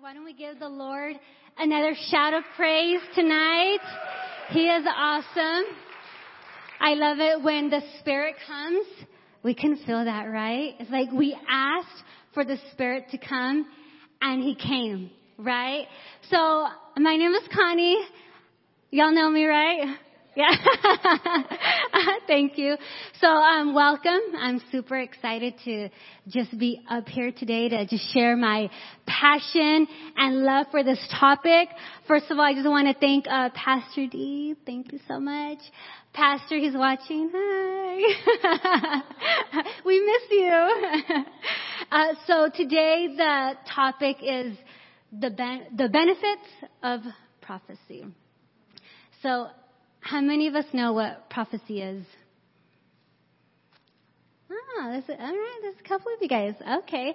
Why 0.00 0.14
don't 0.14 0.24
we 0.24 0.32
give 0.32 0.58
the 0.58 0.68
Lord 0.68 1.14
another 1.58 1.94
shout 2.10 2.32
of 2.32 2.42
praise 2.56 3.00
tonight? 3.14 3.80
He 4.48 4.60
is 4.60 4.86
awesome. 4.96 5.64
I 6.80 6.94
love 6.94 7.18
it 7.18 7.42
when 7.42 7.68
the 7.68 7.82
Spirit 7.98 8.36
comes. 8.46 8.86
We 9.42 9.52
can 9.54 9.76
feel 9.84 10.02
that, 10.02 10.22
right? 10.24 10.72
It's 10.78 10.90
like 10.90 11.12
we 11.12 11.36
asked 11.46 12.02
for 12.32 12.46
the 12.46 12.56
Spirit 12.72 13.10
to 13.10 13.18
come 13.18 13.66
and 14.22 14.42
He 14.42 14.54
came, 14.54 15.10
right? 15.36 15.84
So, 16.30 16.66
my 16.96 17.16
name 17.16 17.34
is 17.34 17.46
Connie. 17.54 18.02
Y'all 18.90 19.12
know 19.12 19.28
me, 19.28 19.44
right? 19.44 19.98
Yeah. 20.36 20.50
Thank 22.28 22.56
you. 22.56 22.76
So, 23.20 23.26
um, 23.26 23.74
welcome. 23.74 24.20
I'm 24.38 24.62
super 24.70 24.96
excited 24.96 25.54
to 25.64 25.88
just 26.28 26.56
be 26.56 26.80
up 26.88 27.08
here 27.08 27.32
today 27.32 27.68
to 27.68 27.84
just 27.86 28.12
share 28.14 28.36
my 28.36 28.70
passion 29.06 29.88
and 30.16 30.44
love 30.44 30.66
for 30.70 30.84
this 30.84 31.04
topic. 31.18 31.70
First 32.06 32.30
of 32.30 32.38
all, 32.38 32.44
I 32.44 32.54
just 32.54 32.68
want 32.68 32.86
to 32.86 32.94
thank, 32.94 33.26
uh, 33.28 33.50
Pastor 33.54 34.06
D. 34.06 34.54
Thank 34.64 34.92
you 34.92 35.00
so 35.08 35.18
much. 35.18 35.58
Pastor, 36.12 36.58
he's 36.58 36.74
watching. 36.74 37.30
Hi. 37.34 38.92
we 39.84 40.00
miss 40.00 40.30
you. 40.30 41.24
uh, 41.90 42.06
so 42.28 42.48
today 42.54 43.08
the 43.16 43.54
topic 43.74 44.18
is 44.22 44.56
the, 45.12 45.30
ben- 45.30 45.66
the 45.76 45.88
benefits 45.88 46.48
of 46.84 47.00
prophecy. 47.40 48.06
So 49.22 49.48
how 50.00 50.20
many 50.20 50.48
of 50.48 50.54
us 50.54 50.64
know 50.72 50.92
what 50.92 51.30
prophecy 51.30 51.82
is? 51.82 52.04
Ah, 54.50 54.90
that's 54.92 55.08
all 55.08 55.16
right. 55.16 55.58
There's 55.62 55.76
a 55.84 55.88
couple 55.88 56.12
of 56.12 56.20
you 56.20 56.28
guys. 56.28 56.54
Okay, 56.82 57.14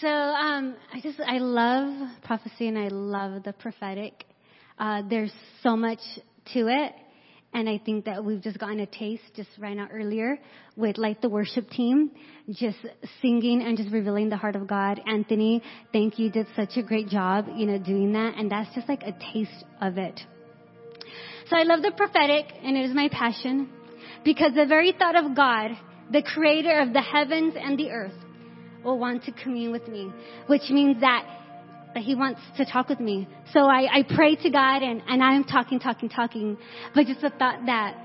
so 0.00 0.08
um, 0.08 0.76
I 0.92 1.00
just 1.00 1.18
I 1.20 1.38
love 1.38 2.08
prophecy 2.24 2.68
and 2.68 2.78
I 2.78 2.88
love 2.88 3.42
the 3.42 3.52
prophetic. 3.52 4.24
Uh, 4.78 5.02
there's 5.08 5.32
so 5.62 5.76
much 5.76 5.98
to 6.52 6.68
it, 6.68 6.92
and 7.52 7.68
I 7.68 7.78
think 7.78 8.04
that 8.04 8.24
we've 8.24 8.40
just 8.40 8.58
gotten 8.58 8.78
a 8.80 8.86
taste 8.86 9.24
just 9.34 9.48
right 9.58 9.76
now 9.76 9.88
earlier 9.92 10.38
with 10.76 10.98
like 10.98 11.20
the 11.20 11.28
worship 11.28 11.68
team, 11.70 12.12
just 12.50 12.78
singing 13.20 13.62
and 13.62 13.76
just 13.76 13.90
revealing 13.90 14.28
the 14.28 14.36
heart 14.36 14.54
of 14.54 14.68
God. 14.68 15.00
Anthony, 15.04 15.62
thank 15.92 16.18
you, 16.18 16.30
did 16.30 16.46
such 16.54 16.76
a 16.76 16.82
great 16.82 17.08
job, 17.08 17.46
you 17.56 17.66
know, 17.66 17.78
doing 17.78 18.12
that, 18.12 18.34
and 18.36 18.52
that's 18.52 18.72
just 18.74 18.88
like 18.88 19.02
a 19.02 19.12
taste 19.32 19.64
of 19.80 19.98
it. 19.98 20.20
So 21.48 21.56
I 21.56 21.62
love 21.62 21.82
the 21.82 21.92
prophetic, 21.96 22.46
and 22.62 22.76
it 22.76 22.84
is 22.84 22.94
my 22.94 23.08
passion, 23.10 23.70
because 24.24 24.52
the 24.54 24.66
very 24.66 24.92
thought 24.92 25.16
of 25.16 25.34
God, 25.34 25.70
the 26.12 26.22
creator 26.22 26.78
of 26.80 26.92
the 26.92 27.00
heavens 27.00 27.54
and 27.56 27.78
the 27.78 27.90
earth, 27.90 28.12
will 28.84 28.98
want 28.98 29.24
to 29.24 29.32
commune 29.32 29.72
with 29.72 29.88
me, 29.88 30.12
which 30.46 30.68
means 30.70 31.00
that, 31.00 31.26
that 31.94 32.02
he 32.02 32.14
wants 32.14 32.40
to 32.58 32.64
talk 32.64 32.88
with 32.88 33.00
me. 33.00 33.26
So 33.52 33.60
I, 33.60 33.98
I 33.98 34.02
pray 34.14 34.36
to 34.36 34.50
God, 34.50 34.82
and, 34.82 35.02
and 35.08 35.22
I'm 35.22 35.44
talking, 35.44 35.80
talking, 35.80 36.08
talking, 36.08 36.58
but 36.94 37.06
just 37.06 37.22
the 37.22 37.30
thought 37.30 37.64
that 37.66 37.96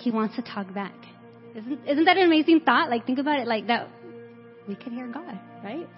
he 0.00 0.10
wants 0.10 0.36
to 0.36 0.42
talk 0.42 0.72
back. 0.74 0.94
Isn't, 1.54 1.86
isn't 1.86 2.04
that 2.04 2.16
an 2.16 2.24
amazing 2.24 2.60
thought? 2.60 2.90
Like, 2.90 3.06
think 3.06 3.18
about 3.18 3.40
it 3.40 3.46
like 3.46 3.66
that. 3.68 3.88
We 4.68 4.74
can 4.74 4.92
hear 4.92 5.08
God, 5.08 5.38
right? 5.64 5.88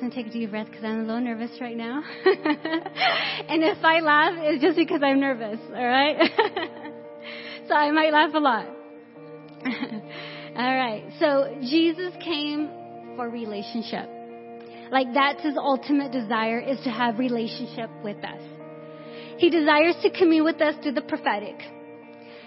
And 0.00 0.12
take 0.12 0.26
a 0.26 0.30
deep 0.30 0.50
breath 0.50 0.66
because 0.66 0.84
I'm 0.84 1.00
a 1.00 1.04
little 1.04 1.20
nervous 1.20 1.50
right 1.60 1.76
now. 1.76 2.02
and 2.24 3.62
if 3.62 3.84
I 3.84 4.00
laugh, 4.00 4.34
it's 4.36 4.62
just 4.62 4.76
because 4.76 5.02
I'm 5.02 5.20
nervous, 5.20 5.58
alright? 5.70 6.16
so 7.68 7.74
I 7.74 7.90
might 7.90 8.12
laugh 8.12 8.30
a 8.34 8.38
lot. 8.38 8.66
alright, 10.56 11.04
so 11.18 11.56
Jesus 11.62 12.12
came 12.22 12.70
for 13.16 13.28
relationship. 13.28 14.08
Like 14.90 15.08
that's 15.14 15.42
his 15.42 15.56
ultimate 15.56 16.12
desire 16.12 16.60
is 16.60 16.78
to 16.84 16.90
have 16.90 17.18
relationship 17.18 17.90
with 18.02 18.18
us. 18.24 18.40
He 19.38 19.50
desires 19.50 19.94
to 20.02 20.10
commune 20.10 20.44
with 20.44 20.60
us 20.60 20.74
through 20.82 20.92
the 20.92 21.02
prophetic. 21.02 21.56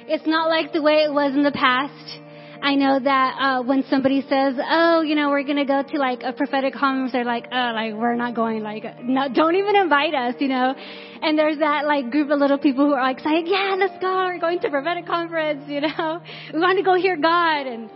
It's 0.07 0.25
not 0.25 0.49
like 0.49 0.73
the 0.73 0.81
way 0.81 1.03
it 1.03 1.13
was 1.13 1.33
in 1.33 1.43
the 1.43 1.51
past 1.51 2.19
I 2.63 2.75
know 2.75 2.99
that 2.99 3.37
uh, 3.39 3.63
when 3.63 3.83
somebody 3.89 4.21
says, 4.21 4.55
"Oh, 4.59 5.01
you 5.01 5.15
know, 5.15 5.29
we're 5.29 5.43
gonna 5.43 5.65
go 5.65 5.81
to 5.81 5.97
like 5.97 6.21
a 6.23 6.31
prophetic 6.31 6.75
conference," 6.75 7.11
they're 7.11 7.25
like, 7.25 7.47
"Oh, 7.51 7.71
like 7.73 7.95
we're 7.95 8.15
not 8.15 8.35
going. 8.35 8.61
Like, 8.61 9.03
no, 9.03 9.27
don't 9.33 9.55
even 9.55 9.75
invite 9.75 10.13
us," 10.13 10.35
you 10.39 10.47
know. 10.47 10.75
And 11.23 11.37
there's 11.37 11.57
that 11.57 11.85
like 11.85 12.11
group 12.11 12.29
of 12.29 12.39
little 12.39 12.59
people 12.59 12.85
who 12.85 12.93
are 12.93 13.01
like 13.01 13.19
saying, 13.19 13.47
"Yeah, 13.47 13.75
let's 13.79 13.97
go. 13.99 14.13
We're 14.13 14.39
going 14.39 14.59
to 14.59 14.69
prophetic 14.69 15.07
conference. 15.07 15.67
You 15.67 15.81
know, 15.81 16.21
we 16.53 16.59
want 16.59 16.77
to 16.77 16.83
go 16.83 16.93
hear 16.93 17.17
God." 17.17 17.65
And 17.65 17.89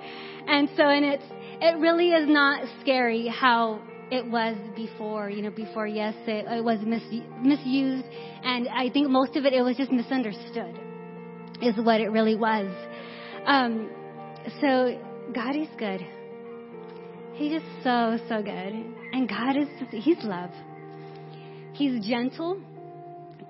and 0.47 0.67
so 0.75 0.83
and 0.83 1.05
it's 1.05 1.25
it 1.61 1.77
really 1.79 2.09
is 2.09 2.27
not 2.27 2.67
scary 2.81 3.27
how 3.27 3.79
it 4.09 4.25
was 4.25 4.57
before. 4.75 5.29
You 5.29 5.43
know, 5.43 5.51
before 5.51 5.85
yes, 5.85 6.15
it, 6.25 6.45
it 6.49 6.63
was 6.63 6.79
mis- 6.81 7.21
misused, 7.39 8.05
and 8.43 8.67
I 8.69 8.89
think 8.89 9.09
most 9.09 9.35
of 9.35 9.45
it 9.45 9.53
it 9.53 9.61
was 9.61 9.77
just 9.77 9.91
misunderstood, 9.91 10.79
is 11.61 11.75
what 11.77 12.01
it 12.01 12.09
really 12.09 12.35
was. 12.35 12.67
Um, 13.45 13.91
so 14.61 14.99
God 15.33 15.55
is 15.55 15.67
good. 15.77 16.05
He 17.33 17.47
is 17.49 17.63
so, 17.83 18.17
so 18.29 18.41
good. 18.41 18.73
And 19.13 19.27
God 19.27 19.57
is, 19.57 19.67
He's 19.91 20.23
love. 20.23 20.51
He's 21.73 22.05
gentle 22.05 22.61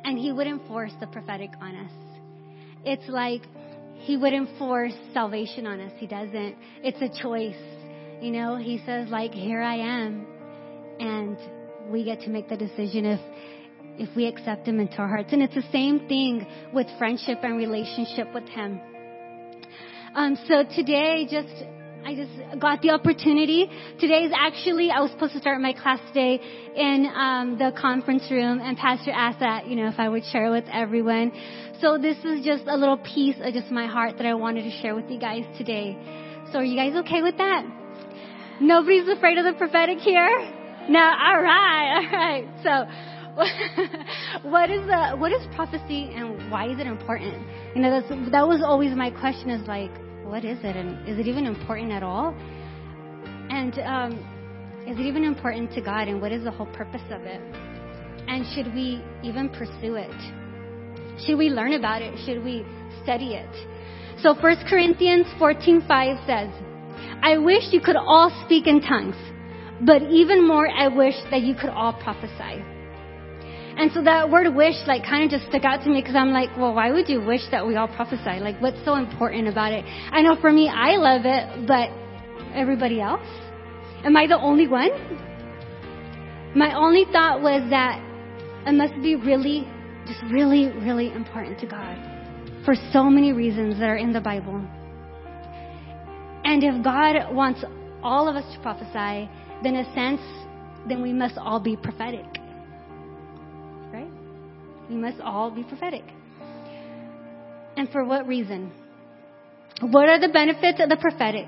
and 0.03 0.17
He 0.17 0.31
wouldn't 0.31 0.67
force 0.67 0.91
the 0.99 1.07
prophetic 1.07 1.51
on 1.61 1.75
us. 1.75 1.91
It's 2.83 3.07
like 3.07 3.43
He 3.97 4.17
wouldn't 4.17 4.57
force 4.57 4.93
salvation 5.13 5.67
on 5.67 5.79
us. 5.79 5.91
He 5.97 6.07
doesn't. 6.07 6.55
It's 6.83 7.01
a 7.01 7.21
choice. 7.21 7.55
You 8.21 8.31
know, 8.31 8.55
He 8.55 8.81
says 8.85 9.09
like, 9.09 9.33
here 9.33 9.61
I 9.61 9.75
am. 9.75 10.25
And 10.99 11.37
we 11.91 12.03
get 12.03 12.21
to 12.21 12.29
make 12.29 12.49
the 12.49 12.57
decision 12.57 13.05
if, 13.05 13.19
if 13.99 14.15
we 14.15 14.25
accept 14.27 14.67
Him 14.67 14.79
into 14.79 14.97
our 14.97 15.07
hearts. 15.07 15.31
And 15.31 15.43
it's 15.43 15.55
the 15.55 15.71
same 15.71 16.07
thing 16.07 16.47
with 16.73 16.87
friendship 16.97 17.39
and 17.43 17.57
relationship 17.57 18.33
with 18.33 18.47
Him. 18.47 18.79
Um, 20.15 20.37
so 20.47 20.63
today, 20.63 21.27
just 21.29 21.51
I 22.05 22.15
just 22.15 22.31
got 22.61 22.81
the 22.81 22.91
opportunity. 22.91 23.69
Today 23.99 24.23
is 24.23 24.31
actually 24.33 24.89
I 24.89 25.01
was 25.01 25.11
supposed 25.11 25.33
to 25.33 25.39
start 25.39 25.59
my 25.59 25.73
class 25.73 25.99
today 26.07 26.39
in 26.73 27.11
um, 27.13 27.57
the 27.59 27.73
conference 27.77 28.23
room, 28.31 28.61
and 28.63 28.77
Pastor 28.77 29.11
asked 29.11 29.41
that 29.41 29.67
you 29.67 29.75
know 29.75 29.89
if 29.89 29.95
I 29.99 30.07
would 30.07 30.23
share 30.31 30.51
with 30.51 30.63
everyone. 30.71 31.33
So 31.81 31.97
this 31.97 32.15
is 32.23 32.45
just 32.45 32.63
a 32.65 32.77
little 32.77 32.95
piece 32.95 33.35
of 33.41 33.53
just 33.53 33.69
my 33.71 33.87
heart 33.87 34.15
that 34.15 34.25
I 34.25 34.35
wanted 34.35 34.63
to 34.63 34.71
share 34.81 34.95
with 34.95 35.11
you 35.11 35.19
guys 35.19 35.43
today. 35.57 35.97
So 36.53 36.59
are 36.59 36.63
you 36.63 36.77
guys 36.77 36.95
okay 37.03 37.21
with 37.21 37.35
that? 37.35 37.65
Nobody's 38.61 39.09
afraid 39.09 39.37
of 39.37 39.43
the 39.43 39.53
prophetic 39.57 39.97
here. 39.97 40.31
No, 40.87 41.03
all 41.03 41.41
right, 41.41 41.91
all 41.99 42.17
right. 42.17 42.47
So, 42.63 44.47
what 44.49 44.69
is 44.69 44.79
the 44.87 45.17
what 45.17 45.33
is 45.33 45.41
prophecy 45.55 46.09
and 46.15 46.49
why 46.49 46.71
is 46.71 46.79
it 46.79 46.87
important? 46.87 47.35
You 47.75 47.81
know, 47.81 47.99
that's, 47.99 48.31
that 48.31 48.47
was 48.47 48.63
always 48.63 48.95
my 48.95 49.09
question. 49.09 49.49
Is 49.49 49.67
like, 49.67 49.91
what 50.25 50.43
is 50.43 50.57
it 50.63 50.75
and 50.75 51.07
is 51.07 51.19
it 51.19 51.27
even 51.27 51.45
important 51.45 51.91
at 51.91 52.03
all? 52.03 52.35
And 53.49 53.77
um, 53.79 54.11
is 54.87 54.97
it 54.97 55.05
even 55.05 55.23
important 55.23 55.71
to 55.73 55.81
God 55.81 56.07
and 56.07 56.19
what 56.19 56.31
is 56.31 56.43
the 56.43 56.51
whole 56.51 56.65
purpose 56.67 57.03
of 57.11 57.21
it? 57.21 57.41
And 58.27 58.45
should 58.55 58.73
we 58.73 59.03
even 59.23 59.49
pursue 59.49 59.95
it? 59.95 61.21
Should 61.25 61.37
we 61.37 61.49
learn 61.49 61.73
about 61.73 62.01
it? 62.01 62.17
Should 62.25 62.43
we 62.43 62.65
study 63.03 63.35
it? 63.35 63.49
So 64.21 64.33
1 64.33 64.65
Corinthians 64.67 65.27
14:5 65.37 66.25
says, 66.25 66.49
"I 67.21 67.37
wish 67.37 67.71
you 67.71 67.79
could 67.79 67.95
all 67.95 68.31
speak 68.45 68.65
in 68.65 68.81
tongues, 68.81 69.15
but 69.81 70.01
even 70.03 70.47
more 70.47 70.67
I 70.67 70.87
wish 70.87 71.15
that 71.29 71.43
you 71.43 71.53
could 71.53 71.69
all 71.69 71.93
prophesy." 71.93 72.63
And 73.77 73.91
so 73.91 74.01
that 74.03 74.29
word 74.29 74.53
wish 74.55 74.75
like 74.87 75.03
kind 75.03 75.25
of 75.25 75.29
just 75.29 75.49
stuck 75.49 75.65
out 75.65 75.83
to 75.83 75.89
me 75.89 76.01
because 76.01 76.15
I'm 76.15 76.31
like, 76.31 76.49
well, 76.57 76.73
why 76.73 76.91
would 76.91 77.09
you 77.09 77.21
wish 77.21 77.41
that 77.51 77.67
we 77.67 77.75
all 77.75 77.89
prophesy? 77.89 78.39
Like, 78.39 78.61
what's 78.61 78.83
so 78.85 78.95
important 78.95 79.49
about 79.49 79.73
it? 79.73 79.83
I 79.85 80.21
know 80.21 80.37
for 80.39 80.51
me, 80.51 80.69
I 80.69 80.95
love 80.95 81.21
it, 81.25 81.67
but 81.67 81.89
everybody 82.55 83.01
else? 83.01 83.27
Am 84.05 84.15
I 84.15 84.27
the 84.27 84.39
only 84.39 84.67
one? 84.67 84.91
My 86.55 86.73
only 86.73 87.03
thought 87.11 87.41
was 87.41 87.69
that 87.69 87.99
it 88.65 88.73
must 88.73 88.93
be 89.01 89.15
really, 89.15 89.67
just 90.07 90.23
really, 90.31 90.67
really 90.67 91.11
important 91.11 91.59
to 91.59 91.67
God 91.67 91.97
for 92.63 92.75
so 92.93 93.09
many 93.09 93.33
reasons 93.33 93.77
that 93.79 93.89
are 93.89 93.97
in 93.97 94.13
the 94.13 94.21
Bible. 94.21 94.65
And 96.45 96.63
if 96.63 96.81
God 96.81 97.33
wants 97.33 97.63
all 98.01 98.29
of 98.29 98.37
us 98.37 98.53
to 98.53 98.61
prophesy, 98.61 99.29
then 99.63 99.75
in 99.75 99.85
a 99.85 99.93
sense, 99.93 100.21
then 100.87 101.01
we 101.01 101.11
must 101.11 101.37
all 101.37 101.59
be 101.59 101.75
prophetic. 101.75 102.25
We 104.89 104.95
must 104.95 105.19
all 105.21 105.51
be 105.51 105.63
prophetic. 105.63 106.03
And 107.77 107.89
for 107.89 108.03
what 108.05 108.27
reason? 108.27 108.71
What 109.81 110.07
are 110.07 110.19
the 110.19 110.29
benefits 110.29 110.79
of 110.79 110.89
the 110.89 110.97
prophetic? 110.97 111.47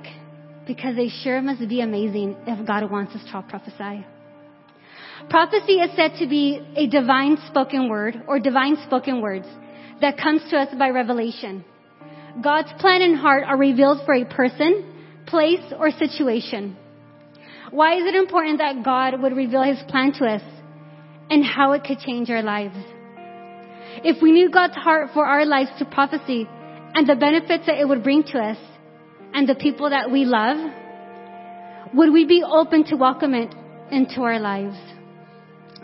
Because 0.66 0.96
they 0.96 1.10
sure 1.10 1.42
must 1.42 1.68
be 1.70 1.82
amazing 1.82 2.36
if 2.46 2.68
God 2.68 2.90
wants 2.92 3.16
us 3.16 3.24
to 3.32 3.42
prophesy. 3.48 4.06
Prophecy 5.30 5.74
is 5.74 5.92
said 5.96 6.20
to 6.20 6.28
be 6.28 6.62
a 6.76 6.88
divine 6.88 7.38
spoken 7.48 7.90
word 7.90 8.22
or 8.28 8.40
divine 8.40 8.78
spoken 8.86 9.22
words 9.22 9.48
that 10.02 10.18
comes 10.18 10.42
to 10.50 10.58
us 10.58 10.70
by 10.78 10.90
revelation. 10.90 11.64
God's 12.44 12.72
plan 12.80 13.02
and 13.02 13.18
heart 13.18 13.44
are 13.46 13.58
revealed 13.58 14.06
for 14.06 14.14
a 14.14 14.26
person, 14.26 14.94
place, 15.26 15.74
or 15.78 15.90
situation. 15.92 16.76
Why 17.72 17.98
is 17.98 18.06
it 18.06 18.16
important 18.16 18.60
that 18.60 18.84
God 18.84 19.22
would 19.22 19.36
reveal 19.36 19.64
his 19.64 19.80
plan 19.90 20.14
to 20.14 20.26
us 20.26 20.42
and 21.30 21.44
how 21.44 21.72
it 21.74 21.84
could 21.84 22.00
change 22.00 22.30
our 22.30 22.44
lives? 22.44 22.78
If 24.04 24.22
we 24.22 24.32
knew 24.32 24.50
God's 24.50 24.76
heart 24.76 25.10
for 25.14 25.26
our 25.26 25.46
lives 25.46 25.70
to 25.80 25.86
prophecy 25.86 26.48
and 26.94 27.08
the 27.08 27.16
benefits 27.16 27.66
that 27.66 27.80
it 27.80 27.88
would 27.88 28.04
bring 28.04 28.24
to 28.24 28.40
us 28.40 28.58
and 29.34 29.48
the 29.48 29.56
people 29.56 29.90
that 29.90 30.12
we 30.12 30.26
love, 30.26 30.58
would 31.94 32.12
we 32.12 32.26
be 32.26 32.44
open 32.44 32.84
to 32.86 32.96
welcome 32.96 33.34
it 33.34 33.54
into 33.92 34.22
our 34.22 34.40
lives? 34.40 34.78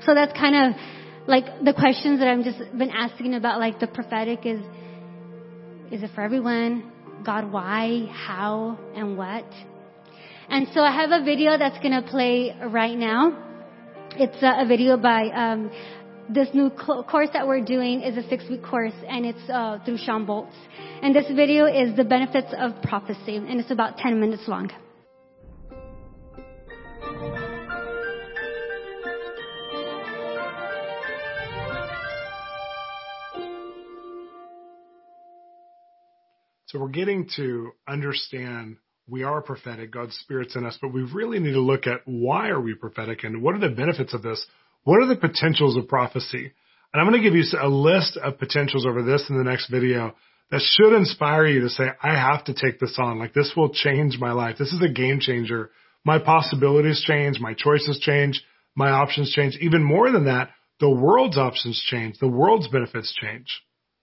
So 0.05 0.13
that's 0.13 0.33
kind 0.33 0.55
of 0.73 0.79
like 1.27 1.45
the 1.63 1.73
questions 1.73 2.19
that 2.19 2.27
I've 2.27 2.43
just 2.43 2.59
been 2.77 2.91
asking 2.91 3.33
about 3.33 3.59
like 3.59 3.79
the 3.79 3.87
prophetic 3.87 4.45
is 4.45 4.59
is 5.91 6.01
it 6.01 6.09
for 6.15 6.21
everyone? 6.21 6.91
God, 7.23 7.51
why, 7.51 8.07
how, 8.11 8.79
and 8.95 9.15
what? 9.15 9.45
And 10.49 10.67
so 10.73 10.81
I 10.81 10.91
have 10.91 11.11
a 11.11 11.23
video 11.23 11.57
that's 11.57 11.77
going 11.79 11.91
to 11.91 12.07
play 12.09 12.55
right 12.65 12.97
now. 12.97 13.37
It's 14.15 14.41
a, 14.41 14.63
a 14.63 14.67
video 14.67 14.97
by 14.97 15.29
um, 15.29 15.71
this 16.29 16.47
new 16.53 16.69
course 16.69 17.29
that 17.33 17.47
we're 17.47 17.63
doing 17.63 18.01
is 18.01 18.17
a 18.17 18.27
six 18.29 18.43
week 18.49 18.63
course 18.63 18.93
and 19.07 19.25
it's 19.25 19.49
uh, 19.49 19.79
through 19.85 19.97
Shawn 19.97 20.25
Bolz. 20.25 20.53
And 21.01 21.15
this 21.15 21.25
video 21.35 21.65
is 21.65 21.95
the 21.95 22.03
benefits 22.03 22.53
of 22.57 22.81
prophecy 22.81 23.35
and 23.35 23.59
it's 23.59 23.71
about 23.71 23.97
10 23.97 24.19
minutes 24.19 24.43
long. 24.47 24.71
So 36.67 36.79
we're 36.79 36.87
getting 36.87 37.29
to 37.35 37.71
understand 37.87 38.77
we 39.07 39.23
are 39.23 39.41
prophetic, 39.41 39.91
God's 39.91 40.15
Spirit's 40.15 40.55
in 40.55 40.65
us, 40.65 40.77
but 40.81 40.93
we 40.93 41.03
really 41.03 41.37
need 41.37 41.51
to 41.51 41.59
look 41.59 41.85
at 41.85 42.01
why 42.05 42.49
are 42.49 42.61
we 42.61 42.73
prophetic 42.73 43.23
and 43.23 43.41
what 43.41 43.53
are 43.53 43.59
the 43.59 43.69
benefits 43.69 44.13
of 44.13 44.23
this? 44.23 44.43
What 44.83 45.01
are 45.01 45.07
the 45.07 45.15
potentials 45.15 45.77
of 45.77 45.87
prophecy? 45.87 46.51
And 46.93 47.01
I'm 47.01 47.09
going 47.09 47.21
to 47.21 47.27
give 47.27 47.35
you 47.35 47.43
a 47.59 47.67
list 47.67 48.17
of 48.17 48.37
potentials 48.37 48.85
over 48.85 49.01
this 49.01 49.25
in 49.29 49.37
the 49.37 49.43
next 49.43 49.69
video 49.69 50.13
that 50.51 50.61
should 50.61 50.95
inspire 50.95 51.47
you 51.47 51.61
to 51.61 51.69
say, 51.69 51.85
I 52.01 52.15
have 52.15 52.43
to 52.45 52.53
take 52.53 52.79
this 52.79 52.95
on. 52.99 53.17
Like 53.17 53.33
this 53.33 53.53
will 53.55 53.69
change 53.69 54.19
my 54.19 54.31
life. 54.31 54.57
This 54.59 54.73
is 54.73 54.81
a 54.81 54.91
game 54.91 55.19
changer. 55.19 55.71
My 56.05 56.19
possibilities 56.19 57.03
change. 57.05 57.39
My 57.39 57.53
choices 57.53 57.99
change. 57.99 58.43
My 58.75 58.89
options 58.89 59.31
change. 59.31 59.57
Even 59.61 59.83
more 59.83 60.11
than 60.11 60.25
that, 60.25 60.49
the 60.79 60.89
world's 60.89 61.37
options 61.37 61.81
change. 61.87 62.17
The 62.19 62.27
world's 62.27 62.67
benefits 62.67 63.15
change. 63.19 63.47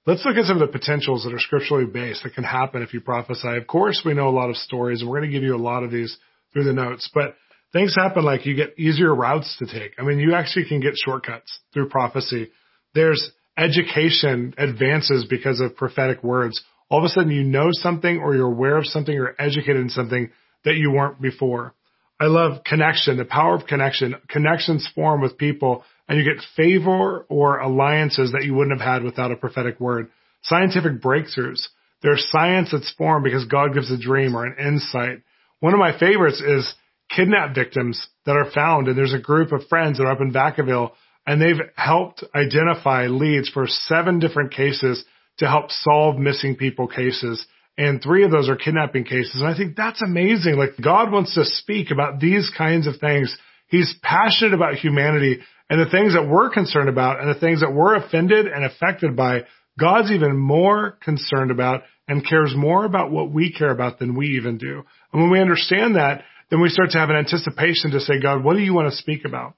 Let's 0.06 0.24
look 0.24 0.36
at 0.36 0.46
some 0.46 0.60
of 0.60 0.66
the 0.66 0.78
potentials 0.78 1.24
that 1.24 1.34
are 1.34 1.38
scripturally 1.38 1.84
based 1.84 2.22
that 2.22 2.34
can 2.34 2.44
happen 2.44 2.82
if 2.82 2.94
you 2.94 3.00
prophesy. 3.00 3.56
Of 3.56 3.66
course, 3.66 4.02
we 4.04 4.14
know 4.14 4.28
a 4.28 4.30
lot 4.30 4.48
of 4.48 4.56
stories 4.56 5.02
and 5.02 5.10
we're 5.10 5.18
going 5.18 5.30
to 5.30 5.36
give 5.36 5.44
you 5.44 5.54
a 5.54 5.58
lot 5.58 5.84
of 5.84 5.90
these 5.90 6.16
through 6.52 6.64
the 6.64 6.72
notes, 6.72 7.08
but 7.14 7.36
things 7.72 7.94
happen 7.96 8.24
like 8.24 8.46
you 8.46 8.54
get 8.54 8.78
easier 8.78 9.14
routes 9.14 9.56
to 9.58 9.66
take. 9.66 9.92
I 9.98 10.02
mean, 10.02 10.18
you 10.18 10.34
actually 10.34 10.66
can 10.66 10.80
get 10.80 10.96
shortcuts 10.96 11.60
through 11.72 11.88
prophecy. 11.88 12.50
There's 12.94 13.30
education 13.56 14.54
advances 14.58 15.26
because 15.28 15.60
of 15.60 15.76
prophetic 15.76 16.22
words. 16.22 16.62
All 16.88 16.98
of 16.98 17.04
a 17.04 17.08
sudden 17.08 17.30
you 17.30 17.44
know 17.44 17.68
something 17.72 18.18
or 18.18 18.34
you're 18.34 18.46
aware 18.46 18.76
of 18.76 18.86
something 18.86 19.16
or 19.16 19.34
educated 19.38 19.76
in 19.76 19.90
something 19.90 20.30
that 20.64 20.74
you 20.74 20.90
weren't 20.90 21.20
before. 21.20 21.74
I 22.20 22.26
love 22.26 22.64
connection, 22.64 23.16
the 23.16 23.24
power 23.24 23.54
of 23.54 23.66
connection. 23.66 24.14
Connections 24.28 24.88
form 24.94 25.20
with 25.20 25.38
people 25.38 25.84
and 26.08 26.18
you 26.18 26.24
get 26.24 26.44
favor 26.56 27.24
or 27.28 27.60
alliances 27.60 28.32
that 28.32 28.44
you 28.44 28.54
wouldn't 28.54 28.78
have 28.78 28.86
had 28.86 29.04
without 29.04 29.30
a 29.30 29.36
prophetic 29.36 29.78
word. 29.78 30.10
Scientific 30.42 31.00
breakthroughs. 31.00 31.68
There's 32.02 32.26
science 32.30 32.70
that's 32.72 32.92
formed 32.98 33.24
because 33.24 33.44
God 33.44 33.74
gives 33.74 33.90
a 33.90 33.98
dream 33.98 34.34
or 34.34 34.44
an 34.44 34.56
insight. 34.58 35.22
One 35.60 35.72
of 35.72 35.78
my 35.78 35.98
favorites 35.98 36.40
is 36.40 36.74
kidnap 37.14 37.54
victims 37.54 38.08
that 38.26 38.36
are 38.36 38.50
found, 38.50 38.88
and 38.88 38.96
there's 38.96 39.14
a 39.14 39.18
group 39.18 39.52
of 39.52 39.66
friends 39.68 39.98
that 39.98 40.04
are 40.04 40.12
up 40.12 40.20
in 40.20 40.32
Vacaville, 40.32 40.92
and 41.26 41.40
they've 41.40 41.60
helped 41.76 42.24
identify 42.34 43.06
leads 43.06 43.48
for 43.48 43.66
seven 43.66 44.18
different 44.18 44.52
cases 44.52 45.04
to 45.38 45.46
help 45.46 45.70
solve 45.70 46.18
missing 46.18 46.56
people 46.56 46.86
cases. 46.86 47.44
And 47.76 48.02
three 48.02 48.24
of 48.24 48.30
those 48.30 48.48
are 48.48 48.56
kidnapping 48.56 49.04
cases. 49.04 49.40
And 49.40 49.46
I 49.46 49.56
think 49.56 49.76
that's 49.76 50.02
amazing. 50.02 50.56
Like 50.56 50.70
God 50.82 51.12
wants 51.12 51.34
to 51.34 51.44
speak 51.44 51.90
about 51.90 52.20
these 52.20 52.50
kinds 52.56 52.86
of 52.86 52.96
things. 53.00 53.36
He's 53.68 53.94
passionate 54.02 54.54
about 54.54 54.74
humanity 54.74 55.38
and 55.70 55.80
the 55.80 55.90
things 55.90 56.14
that 56.14 56.28
we're 56.28 56.50
concerned 56.50 56.88
about 56.88 57.20
and 57.20 57.34
the 57.34 57.38
things 57.38 57.60
that 57.60 57.72
we're 57.72 57.94
offended 57.94 58.46
and 58.46 58.64
affected 58.64 59.16
by, 59.16 59.44
God's 59.78 60.10
even 60.10 60.36
more 60.36 60.98
concerned 61.00 61.52
about 61.52 61.82
and 62.08 62.26
cares 62.28 62.52
more 62.56 62.84
about 62.84 63.12
what 63.12 63.30
we 63.30 63.52
care 63.52 63.70
about 63.70 64.00
than 64.00 64.16
we 64.16 64.36
even 64.36 64.58
do. 64.58 64.82
And 65.12 65.22
when 65.22 65.30
we 65.30 65.40
understand 65.40 65.94
that, 65.94 66.24
then 66.50 66.60
we 66.60 66.68
start 66.68 66.90
to 66.90 66.98
have 66.98 67.10
an 67.10 67.16
anticipation 67.16 67.92
to 67.92 68.00
say, 68.00 68.20
God, 68.20 68.44
what 68.44 68.56
do 68.56 68.62
you 68.62 68.74
want 68.74 68.90
to 68.90 68.96
speak 68.96 69.24
about? 69.24 69.54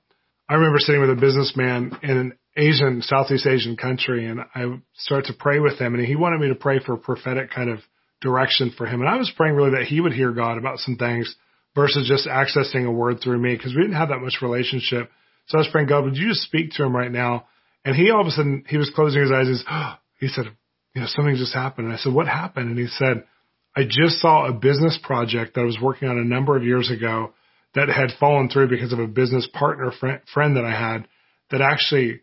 I 0.48 0.54
remember 0.54 0.78
sitting 0.78 1.00
with 1.00 1.10
a 1.10 1.14
businessman 1.14 1.98
in 2.02 2.16
an 2.16 2.32
Asian, 2.56 3.00
Southeast 3.00 3.46
Asian 3.46 3.76
country, 3.76 4.26
and 4.26 4.40
I 4.54 4.64
started 4.94 5.28
to 5.28 5.38
pray 5.38 5.58
with 5.58 5.78
him, 5.78 5.94
and 5.94 6.04
he 6.04 6.16
wanted 6.16 6.40
me 6.40 6.48
to 6.48 6.54
pray 6.54 6.78
for 6.78 6.94
a 6.94 6.98
prophetic 6.98 7.50
kind 7.50 7.70
of 7.70 7.78
direction 8.20 8.72
for 8.76 8.86
him. 8.86 9.00
And 9.00 9.08
I 9.08 9.16
was 9.16 9.32
praying 9.36 9.56
really 9.56 9.70
that 9.70 9.86
he 9.86 10.00
would 10.00 10.12
hear 10.12 10.32
God 10.32 10.58
about 10.58 10.78
some 10.78 10.96
things 10.96 11.34
versus 11.74 12.06
just 12.06 12.28
accessing 12.28 12.86
a 12.86 12.90
word 12.90 13.20
through 13.22 13.38
me 13.38 13.54
because 13.56 13.74
we 13.74 13.80
didn't 13.80 13.96
have 13.96 14.10
that 14.10 14.20
much 14.20 14.38
relationship. 14.42 15.10
So 15.46 15.58
I 15.58 15.60
was 15.60 15.68
praying, 15.72 15.88
God, 15.88 16.04
would 16.04 16.16
you 16.16 16.28
just 16.28 16.42
speak 16.42 16.72
to 16.72 16.84
him 16.84 16.94
right 16.94 17.10
now? 17.10 17.46
And 17.84 17.96
he 17.96 18.10
all 18.10 18.20
of 18.20 18.26
a 18.26 18.30
sudden, 18.30 18.64
he 18.68 18.76
was 18.76 18.92
closing 18.94 19.22
his 19.22 19.32
eyes. 19.32 19.48
He's, 19.48 19.64
oh, 19.68 19.94
he 20.20 20.28
said, 20.28 20.44
you 20.94 21.00
know, 21.00 21.06
something 21.08 21.36
just 21.36 21.54
happened. 21.54 21.86
And 21.86 21.96
I 21.96 21.98
said, 21.98 22.12
what 22.12 22.28
happened? 22.28 22.68
And 22.68 22.78
he 22.78 22.86
said, 22.86 23.24
I 23.74 23.82
just 23.84 24.20
saw 24.20 24.46
a 24.46 24.52
business 24.52 24.98
project 25.02 25.54
that 25.54 25.62
I 25.62 25.64
was 25.64 25.78
working 25.80 26.08
on 26.08 26.18
a 26.18 26.24
number 26.24 26.56
of 26.56 26.64
years 26.64 26.90
ago 26.90 27.32
that 27.74 27.88
had 27.88 28.18
fallen 28.20 28.48
through 28.48 28.68
because 28.68 28.92
of 28.92 28.98
a 28.98 29.06
business 29.06 29.48
partner 29.52 29.90
friend, 29.98 30.20
friend 30.32 30.56
that 30.56 30.64
I 30.64 30.72
had 30.72 31.08
that 31.50 31.62
actually 31.62 32.20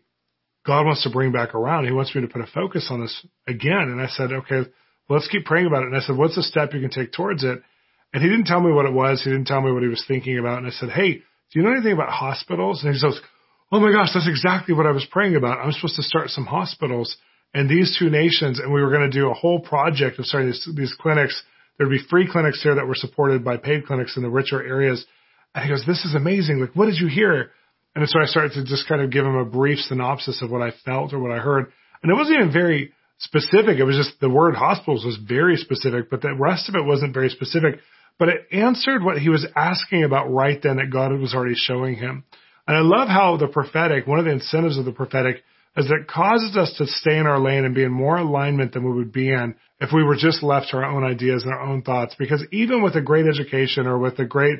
God 0.64 0.84
wants 0.84 1.02
to 1.04 1.10
bring 1.10 1.32
back 1.32 1.54
around. 1.54 1.86
He 1.86 1.92
wants 1.92 2.14
me 2.14 2.20
to 2.20 2.28
put 2.28 2.42
a 2.42 2.46
focus 2.46 2.88
on 2.90 3.00
this 3.00 3.26
again. 3.48 3.88
And 3.88 4.00
I 4.00 4.08
said, 4.08 4.32
okay, 4.32 4.70
let's 5.08 5.28
keep 5.28 5.46
praying 5.46 5.66
about 5.66 5.82
it. 5.82 5.86
And 5.86 5.96
I 5.96 6.00
said, 6.00 6.16
what's 6.16 6.36
the 6.36 6.42
step 6.42 6.74
you 6.74 6.80
can 6.80 6.90
take 6.90 7.12
towards 7.12 7.42
it? 7.42 7.62
And 8.12 8.22
he 8.22 8.28
didn't 8.28 8.44
tell 8.44 8.60
me 8.60 8.70
what 8.70 8.86
it 8.86 8.92
was. 8.92 9.22
He 9.22 9.30
didn't 9.30 9.46
tell 9.46 9.62
me 9.62 9.72
what 9.72 9.82
he 9.82 9.88
was 9.88 10.04
thinking 10.06 10.38
about. 10.38 10.58
And 10.58 10.66
I 10.66 10.70
said, 10.70 10.90
hey, 10.90 11.14
do 11.14 11.58
you 11.58 11.62
know 11.62 11.72
anything 11.72 11.92
about 11.92 12.10
hospitals? 12.10 12.84
And 12.84 12.92
he 12.92 12.98
says, 12.98 13.18
Oh 13.72 13.78
my 13.78 13.92
gosh, 13.92 14.10
that's 14.12 14.28
exactly 14.28 14.74
what 14.74 14.86
I 14.86 14.90
was 14.90 15.06
praying 15.10 15.36
about. 15.36 15.58
I'm 15.58 15.72
supposed 15.72 15.96
to 15.96 16.02
start 16.02 16.30
some 16.30 16.46
hospitals 16.46 17.16
in 17.54 17.68
these 17.68 17.96
two 17.98 18.10
nations, 18.10 18.60
and 18.60 18.72
we 18.72 18.82
were 18.82 18.90
going 18.90 19.10
to 19.10 19.16
do 19.16 19.30
a 19.30 19.34
whole 19.34 19.60
project 19.60 20.18
of 20.18 20.26
starting 20.26 20.50
these, 20.50 20.68
these 20.76 20.94
clinics. 21.00 21.42
There'd 21.78 21.90
be 21.90 22.02
free 22.08 22.28
clinics 22.30 22.62
here 22.62 22.74
that 22.74 22.86
were 22.86 22.94
supported 22.94 23.44
by 23.44 23.56
paid 23.56 23.86
clinics 23.86 24.16
in 24.16 24.22
the 24.22 24.30
richer 24.30 24.62
areas. 24.62 25.04
And 25.54 25.64
he 25.64 25.70
goes, 25.70 25.84
This 25.86 26.04
is 26.04 26.14
amazing. 26.14 26.60
Like, 26.60 26.76
what 26.76 26.86
did 26.86 27.00
you 27.00 27.08
hear? 27.08 27.50
And 27.94 28.08
so 28.08 28.20
I 28.20 28.26
started 28.26 28.52
to 28.52 28.64
just 28.64 28.88
kind 28.88 29.02
of 29.02 29.10
give 29.10 29.24
him 29.24 29.34
a 29.34 29.44
brief 29.44 29.78
synopsis 29.80 30.42
of 30.42 30.50
what 30.50 30.62
I 30.62 30.72
felt 30.84 31.12
or 31.12 31.18
what 31.18 31.32
I 31.32 31.38
heard. 31.38 31.72
And 32.02 32.12
it 32.12 32.14
wasn't 32.14 32.38
even 32.38 32.52
very 32.52 32.92
specific. 33.18 33.78
It 33.78 33.84
was 33.84 33.96
just 33.96 34.20
the 34.20 34.30
word 34.30 34.54
hospitals 34.54 35.04
was 35.04 35.18
very 35.18 35.56
specific, 35.56 36.08
but 36.08 36.22
the 36.22 36.34
rest 36.38 36.68
of 36.68 36.76
it 36.76 36.84
wasn't 36.84 37.12
very 37.12 37.28
specific 37.28 37.80
but 38.20 38.28
it 38.28 38.46
answered 38.52 39.02
what 39.02 39.16
he 39.16 39.30
was 39.30 39.46
asking 39.56 40.04
about 40.04 40.30
right 40.30 40.60
then 40.62 40.76
that 40.76 40.90
God 40.90 41.10
was 41.18 41.32
already 41.34 41.54
showing 41.56 41.94
him. 41.94 42.22
And 42.68 42.76
I 42.76 42.80
love 42.80 43.08
how 43.08 43.38
the 43.38 43.48
prophetic, 43.48 44.06
one 44.06 44.18
of 44.18 44.26
the 44.26 44.30
incentives 44.30 44.76
of 44.76 44.84
the 44.84 44.92
prophetic 44.92 45.42
is 45.76 45.86
it 45.90 46.08
causes 46.08 46.56
us 46.56 46.74
to 46.78 46.86
stay 46.86 47.16
in 47.16 47.26
our 47.26 47.38
lane 47.38 47.64
and 47.64 47.74
be 47.74 47.84
in 47.84 47.92
more 47.92 48.16
alignment 48.16 48.72
than 48.72 48.84
we 48.84 48.96
would 48.96 49.12
be 49.12 49.30
in 49.30 49.54
if 49.80 49.90
we 49.94 50.02
were 50.02 50.16
just 50.16 50.42
left 50.42 50.70
to 50.70 50.76
our 50.76 50.84
own 50.84 51.04
ideas 51.04 51.42
and 51.44 51.52
our 51.52 51.60
own 51.60 51.82
thoughts. 51.82 52.14
Because 52.18 52.44
even 52.52 52.82
with 52.82 52.96
a 52.96 53.00
great 53.00 53.26
education 53.26 53.86
or 53.86 53.98
with 53.98 54.18
a 54.18 54.24
great 54.24 54.58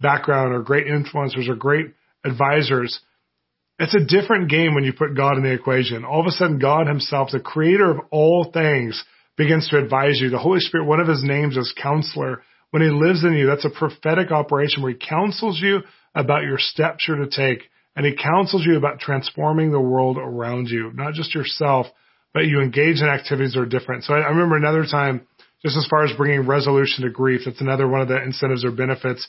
background 0.00 0.54
or 0.54 0.62
great 0.62 0.86
influencers 0.86 1.48
or 1.48 1.56
great 1.56 1.86
advisors, 2.24 3.00
it's 3.78 3.94
a 3.94 4.04
different 4.04 4.48
game 4.48 4.74
when 4.74 4.84
you 4.84 4.92
put 4.92 5.16
God 5.16 5.36
in 5.36 5.42
the 5.42 5.52
equation. 5.52 6.04
All 6.04 6.20
of 6.20 6.26
a 6.26 6.30
sudden, 6.30 6.60
God 6.60 6.86
himself, 6.86 7.30
the 7.32 7.40
creator 7.40 7.90
of 7.90 7.98
all 8.10 8.50
things, 8.52 9.02
begins 9.36 9.68
to 9.68 9.78
advise 9.78 10.20
you. 10.20 10.30
The 10.30 10.38
Holy 10.38 10.60
Spirit, 10.60 10.86
one 10.86 11.00
of 11.00 11.08
his 11.08 11.24
names 11.24 11.56
is 11.56 11.74
counselor 11.80 12.42
when 12.74 12.82
he 12.82 12.88
lives 12.88 13.22
in 13.22 13.34
you, 13.34 13.46
that's 13.46 13.64
a 13.64 13.70
prophetic 13.70 14.32
operation 14.32 14.82
where 14.82 14.90
he 14.90 14.98
counsels 14.98 15.60
you 15.62 15.82
about 16.12 16.42
your 16.42 16.58
steps 16.58 17.06
you're 17.06 17.24
to 17.24 17.28
take 17.28 17.70
and 17.96 18.04
he 18.04 18.16
counsels 18.16 18.64
you 18.66 18.76
about 18.76 18.98
transforming 18.98 19.70
the 19.70 19.80
world 19.80 20.18
around 20.18 20.68
you, 20.68 20.92
not 20.94 21.14
just 21.14 21.34
yourself, 21.34 21.86
but 22.32 22.46
you 22.46 22.60
engage 22.60 23.00
in 23.00 23.08
activities 23.08 23.54
that 23.54 23.60
are 23.60 23.66
different. 23.66 24.04
So 24.04 24.14
I, 24.14 24.20
I 24.20 24.28
remember 24.28 24.56
another 24.56 24.84
time, 24.84 25.26
just 25.62 25.76
as 25.76 25.86
far 25.88 26.04
as 26.04 26.16
bringing 26.16 26.46
resolution 26.46 27.04
to 27.04 27.10
grief, 27.10 27.42
that's 27.44 27.60
another 27.60 27.88
one 27.88 28.00
of 28.00 28.08
the 28.08 28.22
incentives 28.22 28.64
or 28.64 28.72
benefits. 28.72 29.26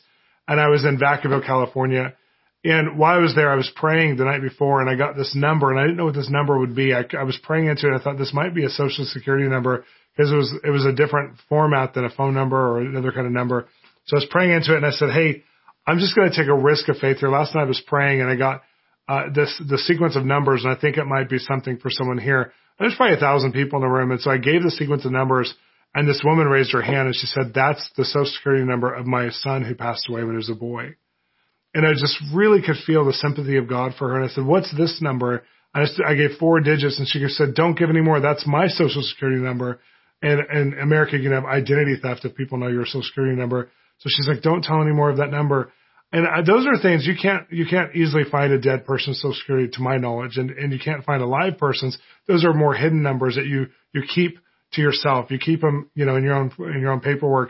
And 0.48 0.60
I 0.60 0.67
was 0.67 0.84
in 0.84 0.98
Vacaville, 0.98 1.45
California. 1.45 2.15
And 2.63 2.98
while 2.98 3.15
I 3.15 3.22
was 3.22 3.36
there, 3.36 3.51
I 3.51 3.55
was 3.55 3.72
praying 3.75 4.17
the 4.17 4.25
night 4.25 4.41
before 4.41 4.81
and 4.81 4.89
I 4.89 4.95
got 4.95 5.15
this 5.15 5.36
number 5.36 5.69
and 5.69 5.79
I 5.79 5.84
didn't 5.84 5.98
know 5.98 6.05
what 6.05 6.15
this 6.15 6.31
number 6.31 6.57
would 6.57 6.75
be. 6.75 6.93
I, 6.93 7.05
I 7.17 7.24
was 7.24 7.38
praying 7.43 7.67
into 7.67 7.88
it. 7.88 7.95
I 7.95 8.03
thought 8.03 8.17
this 8.17 8.34
might 8.34 8.55
be 8.55 8.65
a 8.65 8.69
social 8.69 9.05
security 9.05 9.48
number 9.48 9.86
because 10.15 10.31
it 10.31 10.36
was 10.36 10.53
it 10.63 10.69
was 10.69 10.86
a 10.86 10.93
different 10.93 11.38
format 11.50 11.93
than 11.93 12.05
a 12.05 12.10
phone 12.10 12.34
number 12.34 12.57
or 12.57 12.81
another 12.81 13.12
kind 13.12 13.27
of 13.27 13.34
number. 13.34 13.67
So 14.05 14.17
I 14.17 14.19
was 14.19 14.27
praying 14.29 14.51
into 14.51 14.74
it, 14.74 14.77
and 14.77 14.86
I 14.86 14.91
said, 14.91 15.10
"Hey, 15.10 15.43
I'm 15.88 16.00
just 16.00 16.15
going 16.15 16.30
to 16.30 16.36
take 16.36 16.48
a 16.48 16.56
risk 16.56 16.88
of 16.89 16.98
faith 16.98 17.20
here." 17.20 17.30
Last 17.30 17.56
night 17.56 17.63
I 17.63 17.65
was 17.65 17.82
praying, 17.86 18.22
and 18.22 18.30
I 18.30 18.36
got 18.36 18.62
uh, 19.08 19.30
this 19.34 19.62
the 19.68 19.77
sequence 19.77 20.15
of 20.15 20.25
numbers, 20.25 20.63
and 20.63 20.75
I 20.75 20.80
think 20.80 20.98
it 20.98 21.06
might 21.06 21.30
be 21.30 21.39
something 21.39 21.77
for 21.77 21.89
someone 21.89 22.18
here. 22.18 22.54
There's 22.80 22.96
probably 22.96 23.15
a 23.15 23.20
thousand 23.20 23.54
people 23.54 23.80
in 23.80 23.88
the 23.88 23.94
room, 23.94 24.12
and 24.12 24.20
so 24.20 24.32
I 24.32 24.38
gave 24.38 24.63
the 24.63 24.72
sequence 24.72 25.06
of 25.06 25.12
numbers, 25.12 25.54
and 25.94 26.08
this 26.08 26.22
woman 26.25 26.48
raised 26.48 26.74
her 26.74 26.82
hand 26.82 27.08
and 27.08 27.15
she 27.15 27.27
said, 27.27 27.54
"That's 27.54 27.89
the 27.96 28.06
social 28.06 28.25
security 28.25 28.65
number 28.65 28.94
of 28.94 29.06
my 29.06 29.30
son 29.30 29.63
who 29.63 29.75
passed 29.75 30.10
away 30.10 30.24
when 30.24 30.32
he 30.32 30.38
was 30.38 30.50
a 30.50 30.56
boy." 30.56 30.96
and 31.75 31.86
I 31.86 31.92
just 31.92 32.18
really 32.34 32.62
could 32.62 32.77
feel 32.88 33.04
the 33.06 33.13
sympathy 33.13 33.58
of 33.58 33.68
God 33.68 33.94
for 34.00 34.08
her. 34.08 34.15
And 34.15 34.24
I 34.24 34.34
said, 34.34 34.46
what's 34.46 34.75
this 34.75 35.00
number? 35.01 35.44
I, 35.74 35.84
just, 35.84 36.01
I 36.08 36.15
gave 36.15 36.38
four 36.39 36.62
digits 36.62 36.98
and 36.98 37.08
she 37.08 37.24
said, 37.27 37.54
don't 37.54 37.77
give 37.77 37.89
any 37.89 38.00
more. 38.00 38.22
That's 38.22 38.48
my 38.48 38.68
social 38.68 39.04
security 39.04 39.42
number. 39.42 39.82
And 40.22 40.39
in 40.50 40.80
America, 40.80 41.18
you 41.18 41.24
can 41.24 41.34
have 41.34 41.44
identity 41.44 41.98
theft 42.01 42.24
if 42.24 42.34
people 42.34 42.58
know 42.58 42.70
your 42.70 42.86
social 42.86 43.04
security 43.04 43.36
number. 43.36 43.70
So 44.00 44.10
she's 44.10 44.28
like, 44.28 44.42
don't 44.42 44.64
tell 44.64 44.82
any 44.82 44.92
more 44.92 45.10
of 45.10 45.18
that 45.18 45.32
number. 45.32 45.72
And 46.12 46.48
those 46.48 46.66
are 46.66 46.82
things 46.82 47.06
you 47.06 47.16
can't, 47.22 47.52
you 47.52 47.66
can't 47.66 47.96
easily 47.96 48.24
find 48.30 48.54
a 48.54 48.60
dead 48.60 48.86
person's 48.86 49.20
social 49.22 49.34
security 49.34 49.70
to 49.74 49.82
my 49.82 49.98
knowledge. 49.98 50.38
And, 50.38 50.52
and 50.52 50.72
you 50.72 50.80
can't 50.80 51.04
find 51.04 51.22
a 51.22 51.25
live 51.25 51.58
person's. 51.58 51.98
Those 52.28 52.46
are 52.46 52.54
more 52.54 52.74
hidden 52.74 53.02
numbers 53.04 53.36
that 53.36 53.46
you, 53.46 53.68
you 53.94 54.04
keep 54.14 54.40
to 54.74 54.82
yourself. 54.82 55.30
You 55.30 55.40
keep 55.40 55.62
them, 55.62 55.90
you 55.94 56.06
know, 56.06 56.16
in 56.16 56.24
your 56.24 56.36
own, 56.36 56.52
in 56.60 56.80
your 56.80 56.92
own 56.92 57.02
paperwork. 57.02 57.50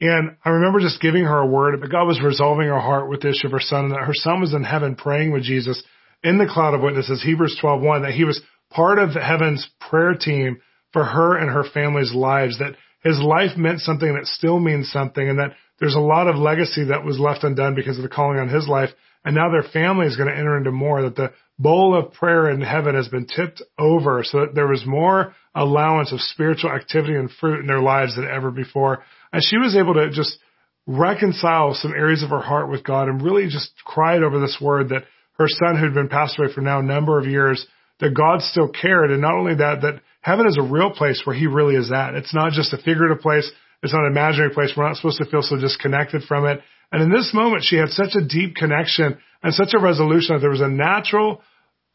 And 0.00 0.36
I 0.44 0.50
remember 0.50 0.80
just 0.80 1.00
giving 1.00 1.24
her 1.24 1.38
a 1.38 1.46
word, 1.46 1.78
but 1.80 1.90
God 1.90 2.06
was 2.06 2.20
resolving 2.20 2.66
her 2.66 2.80
heart 2.80 3.08
with 3.08 3.20
the 3.20 3.28
issue 3.28 3.46
of 3.46 3.52
her 3.52 3.60
son 3.60 3.84
and 3.84 3.92
that 3.92 4.06
her 4.06 4.14
son 4.14 4.40
was 4.40 4.54
in 4.54 4.64
heaven 4.64 4.96
praying 4.96 5.32
with 5.32 5.42
Jesus 5.42 5.80
in 6.22 6.38
the 6.38 6.46
cloud 6.50 6.74
of 6.74 6.82
witnesses, 6.82 7.22
Hebrews 7.22 7.58
12:1, 7.62 8.02
that 8.02 8.12
he 8.14 8.24
was 8.24 8.40
part 8.70 8.98
of 8.98 9.10
heaven's 9.14 9.68
prayer 9.80 10.14
team 10.14 10.60
for 10.92 11.04
her 11.04 11.36
and 11.36 11.50
her 11.50 11.64
family's 11.64 12.12
lives, 12.14 12.58
that 12.58 12.76
his 13.02 13.20
life 13.20 13.56
meant 13.56 13.80
something 13.80 14.14
that 14.14 14.26
still 14.26 14.58
means 14.58 14.90
something 14.90 15.28
and 15.28 15.38
that 15.38 15.54
there's 15.80 15.94
a 15.94 16.00
lot 16.00 16.28
of 16.28 16.36
legacy 16.36 16.84
that 16.84 17.04
was 17.04 17.18
left 17.18 17.42
undone 17.42 17.74
because 17.74 17.96
of 17.96 18.02
the 18.02 18.08
calling 18.08 18.38
on 18.38 18.48
his 18.48 18.68
life. 18.68 18.90
And 19.24 19.34
now 19.34 19.50
their 19.50 19.68
family 19.70 20.06
is 20.06 20.16
going 20.16 20.28
to 20.28 20.36
enter 20.36 20.56
into 20.56 20.70
more, 20.70 21.02
that 21.02 21.16
the 21.16 21.32
bowl 21.58 21.98
of 21.98 22.12
prayer 22.12 22.50
in 22.50 22.60
heaven 22.60 22.94
has 22.94 23.08
been 23.08 23.26
tipped 23.26 23.62
over 23.78 24.22
so 24.24 24.40
that 24.40 24.54
there 24.54 24.66
was 24.66 24.84
more 24.86 25.34
allowance 25.54 26.12
of 26.12 26.20
spiritual 26.20 26.70
activity 26.70 27.14
and 27.14 27.30
fruit 27.30 27.60
in 27.60 27.66
their 27.66 27.82
lives 27.82 28.16
than 28.16 28.26
ever 28.26 28.50
before. 28.50 29.02
And 29.32 29.42
she 29.42 29.58
was 29.58 29.76
able 29.76 29.94
to 29.94 30.10
just 30.10 30.38
reconcile 30.86 31.74
some 31.74 31.92
areas 31.92 32.22
of 32.22 32.30
her 32.30 32.40
heart 32.40 32.70
with 32.70 32.82
God 32.82 33.08
and 33.08 33.22
really 33.22 33.48
just 33.48 33.72
cried 33.84 34.22
over 34.22 34.40
this 34.40 34.58
word 34.60 34.88
that 34.88 35.04
her 35.38 35.46
son 35.48 35.78
who'd 35.78 35.94
been 35.94 36.08
passed 36.08 36.38
away 36.38 36.52
for 36.52 36.60
now 36.60 36.80
a 36.80 36.82
number 36.82 37.18
of 37.18 37.26
years, 37.26 37.66
that 38.00 38.14
God 38.14 38.40
still 38.42 38.68
cared. 38.68 39.10
And 39.10 39.20
not 39.20 39.34
only 39.34 39.54
that, 39.56 39.82
that 39.82 40.00
heaven 40.22 40.46
is 40.46 40.58
a 40.58 40.62
real 40.62 40.90
place 40.90 41.22
where 41.24 41.36
he 41.36 41.46
really 41.46 41.76
is 41.76 41.92
at. 41.92 42.14
It's 42.14 42.34
not 42.34 42.52
just 42.52 42.72
a 42.72 42.78
figurative 42.78 43.20
place. 43.20 43.50
It's 43.82 43.92
not 43.92 44.04
an 44.04 44.12
imaginary 44.12 44.52
place. 44.52 44.72
We're 44.76 44.86
not 44.86 44.96
supposed 44.96 45.18
to 45.18 45.30
feel 45.30 45.42
so 45.42 45.56
disconnected 45.56 46.22
from 46.24 46.46
it. 46.46 46.60
And 46.92 47.02
in 47.02 47.10
this 47.10 47.30
moment, 47.32 47.64
she 47.64 47.76
had 47.76 47.88
such 47.90 48.14
a 48.14 48.26
deep 48.26 48.56
connection 48.56 49.18
and 49.42 49.54
such 49.54 49.74
a 49.74 49.80
resolution 49.80 50.34
that 50.34 50.40
there 50.40 50.50
was 50.50 50.60
a 50.60 50.68
natural 50.68 51.40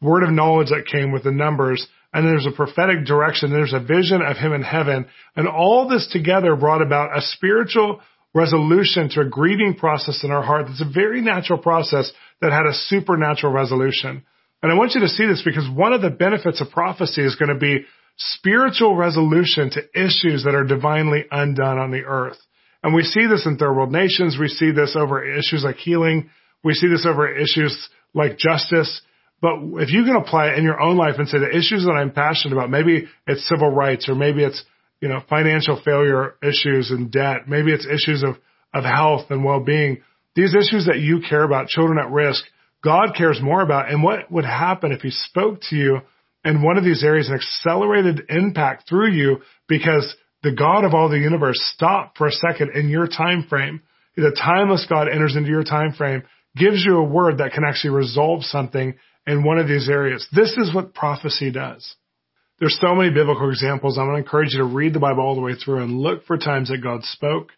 word 0.00 0.22
of 0.22 0.30
knowledge 0.30 0.68
that 0.70 0.86
came 0.90 1.12
with 1.12 1.24
the 1.24 1.30
numbers. 1.30 1.86
And 2.12 2.26
there's 2.26 2.46
a 2.46 2.56
prophetic 2.56 3.04
direction. 3.04 3.50
There's 3.50 3.74
a 3.74 3.80
vision 3.80 4.22
of 4.22 4.36
him 4.36 4.52
in 4.52 4.62
heaven. 4.62 5.06
And 5.36 5.46
all 5.46 5.88
this 5.88 6.08
together 6.10 6.56
brought 6.56 6.82
about 6.82 7.16
a 7.16 7.20
spiritual 7.20 8.00
resolution 8.34 9.08
to 9.10 9.20
a 9.20 9.28
grieving 9.28 9.74
process 9.74 10.24
in 10.24 10.30
our 10.30 10.42
heart. 10.42 10.66
That's 10.66 10.82
a 10.82 10.92
very 10.92 11.20
natural 11.20 11.58
process 11.58 12.10
that 12.40 12.52
had 12.52 12.66
a 12.66 12.74
supernatural 12.74 13.52
resolution. 13.52 14.24
And 14.62 14.72
I 14.72 14.74
want 14.74 14.92
you 14.94 15.00
to 15.02 15.08
see 15.08 15.26
this 15.26 15.42
because 15.44 15.68
one 15.70 15.92
of 15.92 16.02
the 16.02 16.10
benefits 16.10 16.60
of 16.60 16.70
prophecy 16.70 17.22
is 17.22 17.36
going 17.36 17.52
to 17.52 17.58
be 17.58 17.84
spiritual 18.16 18.96
resolution 18.96 19.70
to 19.70 19.82
issues 19.94 20.44
that 20.44 20.54
are 20.54 20.64
divinely 20.64 21.24
undone 21.30 21.78
on 21.78 21.90
the 21.90 22.04
earth. 22.04 22.38
And 22.82 22.94
we 22.94 23.02
see 23.02 23.26
this 23.26 23.46
in 23.46 23.58
third 23.58 23.74
world 23.74 23.92
nations. 23.92 24.36
We 24.38 24.48
see 24.48 24.70
this 24.70 24.96
over 24.98 25.24
issues 25.24 25.64
like 25.64 25.76
healing. 25.76 26.30
We 26.62 26.74
see 26.74 26.88
this 26.88 27.06
over 27.06 27.28
issues 27.28 27.88
like 28.14 28.38
justice. 28.38 29.00
But 29.40 29.56
if 29.82 29.90
you 29.92 30.04
can 30.04 30.16
apply 30.16 30.48
it 30.48 30.58
in 30.58 30.64
your 30.64 30.80
own 30.80 30.96
life 30.96 31.16
and 31.18 31.28
say 31.28 31.38
the 31.38 31.50
issues 31.50 31.84
that 31.84 31.92
I'm 31.92 32.12
passionate 32.12 32.54
about, 32.54 32.70
maybe 32.70 33.06
it's 33.26 33.48
civil 33.48 33.70
rights 33.70 34.08
or 34.08 34.14
maybe 34.14 34.42
it's, 34.42 34.64
you 35.00 35.08
know, 35.08 35.20
financial 35.28 35.80
failure 35.84 36.36
issues 36.42 36.90
and 36.90 37.10
debt. 37.10 37.48
Maybe 37.48 37.72
it's 37.72 37.86
issues 37.86 38.22
of, 38.22 38.36
of 38.72 38.84
health 38.84 39.30
and 39.30 39.44
well-being. 39.44 40.02
These 40.34 40.54
issues 40.54 40.86
that 40.86 40.98
you 40.98 41.20
care 41.28 41.42
about, 41.42 41.68
children 41.68 41.98
at 41.98 42.10
risk, 42.10 42.44
God 42.82 43.14
cares 43.16 43.40
more 43.42 43.62
about. 43.62 43.90
And 43.90 44.02
what 44.02 44.30
would 44.30 44.44
happen 44.44 44.92
if 44.92 45.00
he 45.00 45.10
spoke 45.10 45.60
to 45.70 45.76
you 45.76 45.98
in 46.46 46.62
one 46.62 46.78
of 46.78 46.84
these 46.84 47.02
areas 47.02 47.28
an 47.28 47.34
accelerated 47.34 48.22
impact 48.28 48.88
through 48.88 49.10
you 49.12 49.38
because 49.68 50.14
the 50.42 50.52
God 50.52 50.84
of 50.84 50.94
all 50.94 51.08
the 51.08 51.18
universe 51.18 51.58
stopped 51.74 52.16
for 52.16 52.28
a 52.28 52.32
second 52.32 52.70
in 52.74 52.88
your 52.88 53.08
time 53.08 53.46
frame. 53.48 53.82
The 54.16 54.30
timeless 54.30 54.86
God 54.88 55.08
enters 55.08 55.34
into 55.36 55.50
your 55.50 55.64
time 55.64 55.92
frame, 55.92 56.22
gives 56.56 56.84
you 56.84 56.96
a 56.96 57.04
word 57.04 57.38
that 57.38 57.52
can 57.52 57.64
actually 57.64 57.90
resolve 57.90 58.44
something 58.44 58.94
in 59.26 59.44
one 59.44 59.58
of 59.58 59.66
these 59.66 59.88
areas. 59.88 60.26
This 60.32 60.56
is 60.56 60.74
what 60.74 60.94
prophecy 60.94 61.50
does. 61.50 61.96
There's 62.60 62.78
so 62.80 62.94
many 62.94 63.10
biblical 63.10 63.50
examples. 63.50 63.98
I'm 63.98 64.06
going 64.06 64.16
to 64.16 64.22
encourage 64.22 64.52
you 64.52 64.60
to 64.60 64.64
read 64.64 64.94
the 64.94 65.00
Bible 65.00 65.22
all 65.22 65.34
the 65.34 65.42
way 65.42 65.54
through 65.54 65.82
and 65.82 65.98
look 65.98 66.24
for 66.24 66.38
times 66.38 66.70
that 66.70 66.82
God 66.82 67.02
spoke 67.04 67.50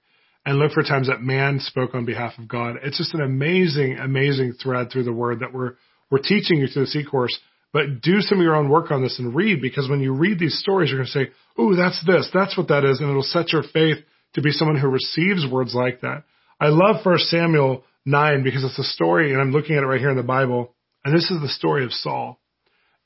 and 0.44 0.58
look 0.58 0.72
for 0.72 0.82
times 0.82 1.08
that 1.08 1.20
man 1.20 1.60
spoke 1.60 1.94
on 1.94 2.06
behalf 2.06 2.32
of 2.38 2.48
God. 2.48 2.76
It's 2.82 2.98
just 2.98 3.14
an 3.14 3.20
amazing, 3.20 3.98
amazing 3.98 4.54
thread 4.54 4.90
through 4.90 5.04
the 5.04 5.12
word 5.12 5.40
that 5.40 5.52
we're, 5.52 5.74
we're 6.10 6.18
teaching 6.18 6.58
you 6.58 6.66
through 6.66 6.86
the 6.86 6.90
C 6.90 7.04
course. 7.04 7.38
But 7.72 8.00
do 8.00 8.20
some 8.20 8.38
of 8.38 8.44
your 8.44 8.56
own 8.56 8.70
work 8.70 8.90
on 8.90 9.02
this 9.02 9.18
and 9.18 9.34
read 9.34 9.60
because 9.60 9.88
when 9.88 10.00
you 10.00 10.12
read 10.12 10.38
these 10.38 10.58
stories, 10.58 10.90
you're 10.90 10.98
going 10.98 11.06
to 11.06 11.12
say, 11.12 11.62
"Ooh, 11.62 11.76
that's 11.76 12.02
this. 12.06 12.30
That's 12.32 12.56
what 12.56 12.68
that 12.68 12.84
is," 12.84 13.00
and 13.00 13.10
it'll 13.10 13.22
set 13.22 13.52
your 13.52 13.62
faith 13.62 13.98
to 14.34 14.42
be 14.42 14.52
someone 14.52 14.78
who 14.78 14.88
receives 14.88 15.46
words 15.46 15.74
like 15.74 16.00
that. 16.00 16.24
I 16.60 16.68
love 16.68 17.02
First 17.02 17.28
Samuel 17.28 17.84
nine 18.06 18.42
because 18.42 18.64
it's 18.64 18.78
a 18.78 18.84
story, 18.84 19.32
and 19.32 19.40
I'm 19.40 19.52
looking 19.52 19.76
at 19.76 19.82
it 19.82 19.86
right 19.86 20.00
here 20.00 20.10
in 20.10 20.16
the 20.16 20.22
Bible, 20.22 20.74
and 21.04 21.14
this 21.14 21.30
is 21.30 21.40
the 21.40 21.48
story 21.48 21.84
of 21.84 21.92
Saul. 21.92 22.40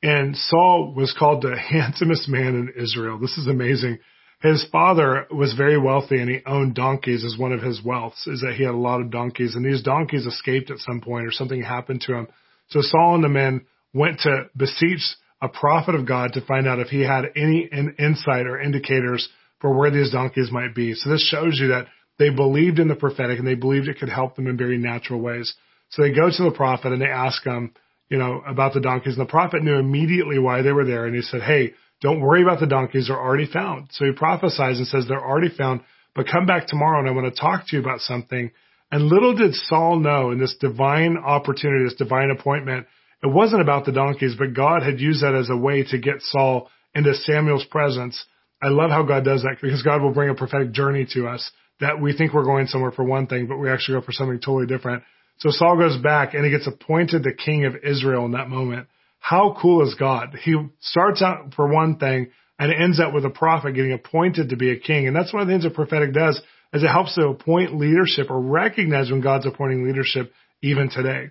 And 0.02 0.36
Saul 0.36 0.94
was 0.94 1.14
called 1.16 1.42
the 1.42 1.58
handsomest 1.70 2.28
man 2.28 2.54
in 2.54 2.72
Israel. 2.82 3.18
This 3.18 3.38
is 3.38 3.46
amazing. 3.46 3.98
His 4.40 4.66
father 4.72 5.26
was 5.30 5.54
very 5.54 5.78
wealthy 5.78 6.20
and 6.20 6.28
he 6.28 6.40
owned 6.44 6.74
donkeys 6.74 7.24
as 7.24 7.38
one 7.38 7.52
of 7.52 7.62
his 7.62 7.80
wealths, 7.80 8.26
is 8.26 8.40
that 8.40 8.54
he 8.56 8.64
had 8.64 8.74
a 8.74 8.76
lot 8.76 9.00
of 9.00 9.12
donkeys 9.12 9.54
and 9.54 9.64
these 9.64 9.82
donkeys 9.82 10.26
escaped 10.26 10.68
at 10.68 10.78
some 10.78 11.00
point 11.00 11.26
or 11.26 11.30
something 11.30 11.62
happened 11.62 12.00
to 12.02 12.14
him. 12.14 12.26
So 12.68 12.80
Saul 12.80 13.14
and 13.14 13.22
the 13.22 13.28
men 13.28 13.66
went 13.94 14.20
to 14.20 14.50
beseech 14.56 15.00
a 15.40 15.48
prophet 15.48 15.94
of 15.94 16.06
God 16.06 16.34
to 16.34 16.46
find 16.46 16.68
out 16.68 16.78
if 16.78 16.88
he 16.88 17.02
had 17.02 17.24
any 17.36 17.68
insight 17.98 18.46
or 18.46 18.60
indicators 18.60 19.28
for 19.60 19.76
where 19.76 19.90
these 19.90 20.12
donkeys 20.12 20.50
might 20.50 20.74
be. 20.74 20.94
So 20.94 21.10
this 21.10 21.26
shows 21.26 21.58
you 21.60 21.68
that 21.68 21.86
they 22.18 22.30
believed 22.30 22.78
in 22.78 22.88
the 22.88 22.94
prophetic 22.94 23.38
and 23.38 23.46
they 23.46 23.54
believed 23.54 23.88
it 23.88 23.98
could 23.98 24.08
help 24.08 24.36
them 24.36 24.46
in 24.46 24.56
very 24.56 24.78
natural 24.78 25.20
ways. 25.20 25.54
So 25.90 26.02
they 26.02 26.12
go 26.12 26.30
to 26.30 26.42
the 26.44 26.54
prophet 26.54 26.92
and 26.92 27.02
they 27.02 27.06
ask 27.06 27.44
him, 27.44 27.74
you 28.08 28.18
know, 28.18 28.42
about 28.46 28.74
the 28.74 28.80
donkeys. 28.80 29.16
And 29.16 29.26
the 29.26 29.30
prophet 29.30 29.62
knew 29.62 29.74
immediately 29.74 30.38
why 30.38 30.62
they 30.62 30.72
were 30.72 30.84
there. 30.84 31.06
And 31.06 31.14
he 31.14 31.22
said, 31.22 31.42
Hey, 31.42 31.72
don't 32.02 32.20
worry 32.20 32.42
about 32.42 32.60
the 32.60 32.66
donkeys. 32.66 33.06
They're 33.08 33.18
already 33.18 33.46
found. 33.46 33.88
So 33.92 34.04
he 34.04 34.12
prophesies 34.12 34.78
and 34.78 34.86
says, 34.86 35.06
they're 35.08 35.24
already 35.24 35.54
found, 35.56 35.82
but 36.14 36.26
come 36.26 36.46
back 36.46 36.66
tomorrow 36.66 36.98
and 36.98 37.08
I 37.08 37.12
want 37.12 37.32
to 37.32 37.40
talk 37.40 37.68
to 37.68 37.76
you 37.76 37.82
about 37.82 38.00
something. 38.00 38.50
And 38.90 39.06
little 39.06 39.34
did 39.34 39.54
Saul 39.54 40.00
know 40.00 40.32
in 40.32 40.38
this 40.38 40.56
divine 40.60 41.16
opportunity, 41.16 41.84
this 41.84 41.94
divine 41.94 42.30
appointment, 42.30 42.86
it 43.22 43.28
wasn't 43.28 43.62
about 43.62 43.84
the 43.84 43.92
donkeys, 43.92 44.34
but 44.36 44.54
God 44.54 44.82
had 44.82 45.00
used 45.00 45.22
that 45.22 45.34
as 45.34 45.48
a 45.50 45.56
way 45.56 45.84
to 45.84 45.98
get 45.98 46.20
Saul 46.20 46.68
into 46.94 47.14
Samuel's 47.14 47.64
presence. 47.64 48.24
I 48.62 48.68
love 48.68 48.90
how 48.90 49.04
God 49.04 49.24
does 49.24 49.42
that 49.42 49.56
because 49.60 49.82
God 49.82 50.02
will 50.02 50.12
bring 50.12 50.30
a 50.30 50.34
prophetic 50.34 50.72
journey 50.72 51.06
to 51.14 51.28
us 51.28 51.50
that 51.80 52.00
we 52.00 52.16
think 52.16 52.32
we're 52.32 52.44
going 52.44 52.66
somewhere 52.66 52.92
for 52.92 53.04
one 53.04 53.26
thing, 53.26 53.46
but 53.46 53.58
we 53.58 53.70
actually 53.70 53.98
go 53.98 54.04
for 54.04 54.12
something 54.12 54.38
totally 54.38 54.66
different. 54.66 55.02
So 55.38 55.50
Saul 55.50 55.76
goes 55.76 56.00
back 56.00 56.34
and 56.34 56.44
he 56.44 56.50
gets 56.50 56.66
appointed 56.66 57.22
the 57.22 57.32
king 57.32 57.64
of 57.64 57.74
Israel 57.82 58.24
in 58.24 58.32
that 58.32 58.48
moment. 58.48 58.86
How 59.18 59.56
cool 59.60 59.86
is 59.86 59.94
God? 59.94 60.36
He 60.42 60.54
starts 60.80 61.22
out 61.22 61.54
for 61.54 61.72
one 61.72 61.98
thing 61.98 62.30
and 62.58 62.72
ends 62.72 63.00
up 63.00 63.14
with 63.14 63.24
a 63.24 63.30
prophet 63.30 63.74
getting 63.74 63.92
appointed 63.92 64.50
to 64.50 64.56
be 64.56 64.70
a 64.70 64.78
king. 64.78 65.06
And 65.06 65.16
that's 65.16 65.32
one 65.32 65.42
of 65.42 65.48
the 65.48 65.54
things 65.54 65.64
a 65.64 65.70
prophetic 65.70 66.12
does 66.12 66.40
is 66.72 66.82
it 66.82 66.88
helps 66.88 67.14
to 67.14 67.28
appoint 67.28 67.76
leadership 67.78 68.30
or 68.30 68.40
recognize 68.40 69.10
when 69.10 69.20
God's 69.20 69.46
appointing 69.46 69.84
leadership 69.86 70.32
even 70.62 70.90
today. 70.90 71.30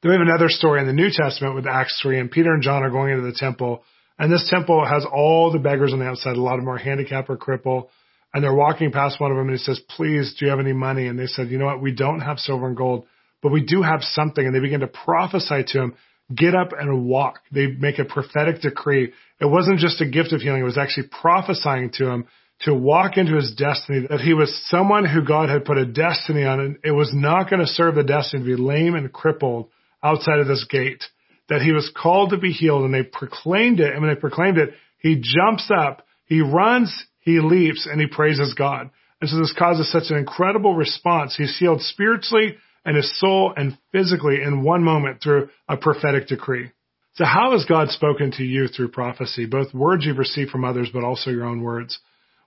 Then 0.00 0.10
we 0.10 0.16
have 0.16 0.26
another 0.26 0.48
story 0.48 0.80
in 0.80 0.86
the 0.86 0.92
New 0.92 1.10
Testament 1.10 1.56
with 1.56 1.66
Acts 1.66 1.98
3 2.00 2.20
and 2.20 2.30
Peter 2.30 2.52
and 2.52 2.62
John 2.62 2.84
are 2.84 2.90
going 2.90 3.10
into 3.10 3.26
the 3.26 3.36
temple 3.36 3.82
and 4.16 4.32
this 4.32 4.48
temple 4.48 4.84
has 4.84 5.04
all 5.04 5.50
the 5.50 5.58
beggars 5.58 5.92
on 5.92 5.98
the 5.98 6.04
outside. 6.04 6.36
A 6.36 6.40
lot 6.40 6.54
of 6.54 6.60
them 6.60 6.68
are 6.68 6.78
handicapped 6.78 7.28
or 7.28 7.36
crippled 7.36 7.88
and 8.32 8.44
they're 8.44 8.54
walking 8.54 8.92
past 8.92 9.20
one 9.20 9.32
of 9.32 9.36
them 9.36 9.48
and 9.48 9.58
he 9.58 9.64
says, 9.64 9.80
please, 9.96 10.36
do 10.38 10.44
you 10.44 10.50
have 10.52 10.60
any 10.60 10.72
money? 10.72 11.08
And 11.08 11.18
they 11.18 11.26
said, 11.26 11.48
you 11.48 11.58
know 11.58 11.66
what? 11.66 11.82
We 11.82 11.90
don't 11.90 12.20
have 12.20 12.38
silver 12.38 12.68
and 12.68 12.76
gold, 12.76 13.06
but 13.42 13.50
we 13.50 13.64
do 13.64 13.82
have 13.82 14.02
something. 14.02 14.46
And 14.46 14.54
they 14.54 14.60
begin 14.60 14.80
to 14.80 14.86
prophesy 14.86 15.64
to 15.66 15.82
him, 15.82 15.94
get 16.32 16.54
up 16.54 16.68
and 16.78 17.06
walk. 17.06 17.40
They 17.50 17.66
make 17.66 17.98
a 17.98 18.04
prophetic 18.04 18.60
decree. 18.60 19.12
It 19.40 19.46
wasn't 19.46 19.80
just 19.80 20.00
a 20.00 20.06
gift 20.06 20.32
of 20.32 20.42
healing. 20.42 20.60
It 20.60 20.64
was 20.64 20.78
actually 20.78 21.08
prophesying 21.08 21.90
to 21.94 22.08
him 22.08 22.26
to 22.60 22.72
walk 22.72 23.16
into 23.16 23.34
his 23.34 23.52
destiny, 23.56 24.06
that 24.08 24.20
he 24.20 24.34
was 24.34 24.56
someone 24.68 25.04
who 25.04 25.24
God 25.24 25.48
had 25.48 25.64
put 25.64 25.78
a 25.78 25.86
destiny 25.86 26.44
on 26.44 26.60
and 26.60 26.78
it 26.84 26.92
was 26.92 27.10
not 27.12 27.50
going 27.50 27.60
to 27.60 27.66
serve 27.66 27.96
the 27.96 28.04
destiny 28.04 28.44
to 28.44 28.56
be 28.56 28.62
lame 28.62 28.94
and 28.94 29.12
crippled 29.12 29.70
outside 30.02 30.40
of 30.40 30.46
this 30.46 30.66
gate, 30.68 31.02
that 31.48 31.62
he 31.62 31.72
was 31.72 31.90
called 31.96 32.30
to 32.30 32.38
be 32.38 32.52
healed 32.52 32.84
and 32.84 32.94
they 32.94 33.02
proclaimed 33.02 33.80
it. 33.80 33.92
And 33.92 34.02
when 34.02 34.14
they 34.14 34.20
proclaimed 34.20 34.58
it, 34.58 34.70
he 34.98 35.16
jumps 35.20 35.70
up, 35.74 36.06
he 36.26 36.40
runs, 36.40 36.94
he 37.20 37.40
leaps, 37.40 37.86
and 37.90 38.00
he 38.00 38.06
praises 38.06 38.54
God. 38.54 38.90
And 39.20 39.28
so 39.28 39.38
this 39.38 39.54
causes 39.58 39.90
such 39.90 40.10
an 40.10 40.16
incredible 40.16 40.74
response. 40.74 41.36
He's 41.36 41.56
healed 41.58 41.82
spiritually 41.82 42.56
and 42.84 42.96
his 42.96 43.18
soul 43.18 43.52
and 43.56 43.76
physically 43.92 44.42
in 44.42 44.62
one 44.62 44.82
moment 44.82 45.22
through 45.22 45.48
a 45.68 45.76
prophetic 45.76 46.28
decree. 46.28 46.70
So 47.14 47.24
how 47.24 47.52
has 47.52 47.64
God 47.64 47.88
spoken 47.88 48.30
to 48.32 48.44
you 48.44 48.68
through 48.68 48.90
prophecy, 48.90 49.46
both 49.46 49.74
words 49.74 50.06
you've 50.06 50.18
received 50.18 50.50
from 50.50 50.64
others, 50.64 50.90
but 50.92 51.02
also 51.02 51.30
your 51.30 51.46
own 51.46 51.62
words? 51.62 51.98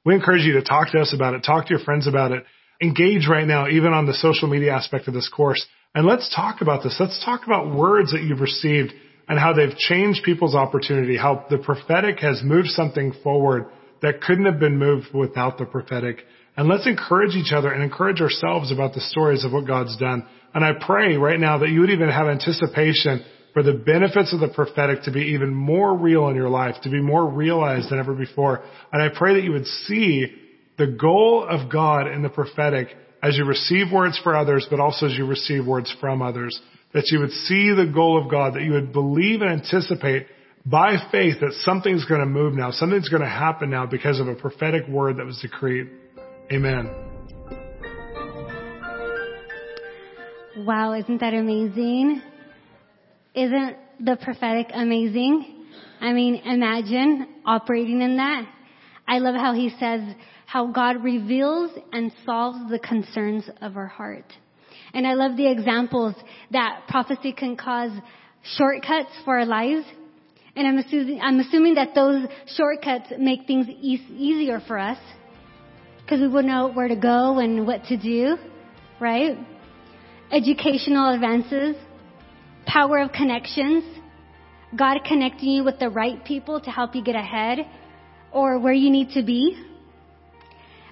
We 0.06 0.16
encourage 0.16 0.44
you 0.44 0.54
to 0.54 0.64
talk 0.64 0.92
to 0.92 1.00
us 1.00 1.14
about 1.14 1.34
it, 1.34 1.44
talk 1.44 1.66
to 1.66 1.72
your 1.72 1.84
friends 1.84 2.08
about 2.08 2.32
it, 2.32 2.46
engage 2.82 3.28
right 3.28 3.46
now, 3.46 3.68
even 3.68 3.92
on 3.94 4.06
the 4.06 4.14
social 4.14 4.48
media 4.48 4.74
aspect 4.74 5.08
of 5.08 5.14
this 5.14 5.30
course 5.30 5.64
And 5.94 6.08
let's 6.08 6.34
talk 6.34 6.62
about 6.62 6.84
this. 6.84 6.96
Let's 7.00 7.24
talk 7.26 7.42
about 7.46 7.76
words 7.76 8.12
that 8.12 8.22
you've 8.22 8.40
received 8.40 8.94
and 9.28 9.38
how 9.38 9.54
they've 9.54 9.76
changed 9.76 10.24
people's 10.24 10.56
opportunity, 10.56 11.18
how 11.18 11.46
the 11.50 11.58
prophetic 11.58 12.20
has 12.20 12.42
moved 12.44 12.70
something 12.70 13.14
forward 13.24 13.66
that 14.02 14.22
couldn't 14.22 14.46
have 14.46 14.60
been 14.60 14.78
moved 14.78 15.08
without 15.14 15.58
the 15.58 15.66
prophetic. 15.66 16.26
And 16.58 16.68
let's 16.68 16.88
encourage 16.88 17.36
each 17.36 17.54
other 17.54 17.72
and 17.72 17.84
encourage 17.84 18.22
ourselves 18.22 18.72
about 18.72 18.94
the 18.94 19.02
stories 19.02 19.44
of 19.44 19.52
what 19.52 19.68
God's 19.68 19.98
done. 19.98 20.26
And 20.54 20.66
I 20.66 20.72
pray 20.80 21.18
right 21.18 21.40
now 21.40 21.60
that 21.60 21.70
you 21.70 21.82
would 21.82 21.90
even 21.90 22.10
have 22.10 22.28
anticipation 22.28 23.24
for 23.54 23.64
the 23.64 23.74
benefits 23.74 24.34
of 24.34 24.40
the 24.40 24.48
prophetic 24.48 25.04
to 25.04 25.12
be 25.12 25.34
even 25.34 25.54
more 25.54 25.96
real 25.96 26.30
in 26.30 26.36
your 26.36 26.50
life, 26.50 26.76
to 26.84 26.90
be 26.90 27.02
more 27.02 27.30
realized 27.30 27.90
than 27.90 28.00
ever 28.00 28.14
before. 28.14 28.64
And 28.92 29.02
I 29.02 29.10
pray 29.16 29.36
that 29.36 29.44
you 29.44 29.52
would 29.52 29.68
see 29.68 30.28
the 30.78 30.88
goal 30.88 31.46
of 31.48 31.72
God 31.72 32.08
in 32.08 32.22
the 32.22 32.30
prophetic 32.30 32.88
as 33.22 33.38
you 33.38 33.46
receive 33.46 33.92
words 33.92 34.20
for 34.24 34.36
others, 34.36 34.68
but 34.70 34.80
also 34.80 35.06
as 35.06 35.14
you 35.14 35.26
receive 35.26 35.66
words 35.66 35.94
from 36.00 36.22
others. 36.22 36.60
That 36.94 37.06
you 37.08 37.20
would 37.20 37.32
see 37.32 37.74
the 37.74 37.90
goal 37.94 38.22
of 38.22 38.30
God, 38.30 38.56
that 38.56 38.64
you 38.64 38.74
would 38.74 38.92
believe 38.92 39.42
and 39.42 39.50
anticipate 39.50 40.28
by 40.66 40.98
faith 41.12 41.40
that 41.40 41.54
something's 41.62 42.06
going 42.06 42.20
to 42.20 42.26
move 42.26 42.54
now, 42.54 42.72
something's 42.72 43.10
going 43.10 43.22
to 43.22 43.30
happen 43.30 43.70
now 43.70 43.86
because 43.86 44.20
of 44.20 44.28
a 44.28 44.36
prophetic 44.36 44.88
word 44.88 45.18
that 45.18 45.26
was 45.26 45.40
decreed. 45.40 45.90
Amen. 46.52 46.90
Wow, 50.58 50.94
isn't 50.94 51.20
that 51.20 51.34
amazing? 51.34 52.22
Isn't 53.34 53.78
the 54.00 54.18
prophetic 54.22 54.68
amazing? 54.74 55.66
I 56.02 56.12
mean, 56.14 56.36
imagine 56.36 57.28
operating 57.46 58.02
in 58.02 58.18
that. 58.18 58.46
I 59.08 59.20
love 59.20 59.36
how 59.36 59.54
he 59.54 59.70
says 59.80 60.02
how 60.46 60.68
God 60.68 61.04
reveals 61.04 61.72
and 61.94 62.12
solves 62.26 62.70
the 62.70 62.80
concerns 62.80 63.50
of 63.62 63.78
our 63.78 63.88
heart. 63.88 64.26
And 64.94 65.08
I 65.08 65.14
love 65.14 65.38
the 65.38 65.50
examples 65.50 66.16
that 66.52 66.82
prophecy 66.90 67.32
can 67.32 67.56
cause 67.56 67.92
shortcuts 68.58 69.12
for 69.24 69.40
our 69.40 69.46
lives. 69.46 69.86
And 70.56 70.68
I'm 70.68 70.78
assuming, 70.78 71.22
I'm 71.22 71.40
assuming 71.40 71.76
that 71.76 71.96
those 71.96 72.28
shortcuts 72.58 73.14
make 73.18 73.48
things 73.48 73.68
e- 73.70 74.06
easier 74.18 74.60
for 74.68 74.78
us 74.78 74.98
because 76.02 76.20
we 76.20 76.28
would 76.28 76.46
know 76.46 76.70
where 76.70 76.90
to 76.90 76.96
go 76.96 77.40
and 77.40 77.66
what 77.66 77.86
to 77.86 77.96
do, 77.96 78.36
right? 79.00 79.38
Educational 80.32 81.14
advances, 81.14 81.78
power 82.66 83.00
of 83.00 83.14
connections, 83.14 83.86
God 84.76 85.00
connecting 85.06 85.50
you 85.50 85.64
with 85.64 85.80
the 85.80 85.90
right 85.90 86.24
people 86.26 86.60
to 86.60 86.70
help 86.70 86.96
you 86.96 87.04
get 87.04 87.16
ahead 87.16 87.60
or 88.32 88.60
where 88.60 88.74
you 88.74 88.90
need 88.90 89.12
to 89.12 89.24
be. 89.24 89.62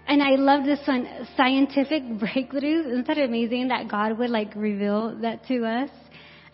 And 0.08 0.24
I 0.24 0.32
love 0.32 0.66
this 0.66 0.80
one, 0.88 1.08
scientific 1.38 2.04
breakthroughs. 2.20 2.88
Isn't 2.88 3.08
that 3.08 3.18
amazing 3.18 3.68
that 3.68 3.88
God 3.88 4.18
would 4.18 4.30
like 4.30 4.54
reveal 4.56 5.16
that 5.22 5.46
to 5.48 5.66
us? 5.66 5.90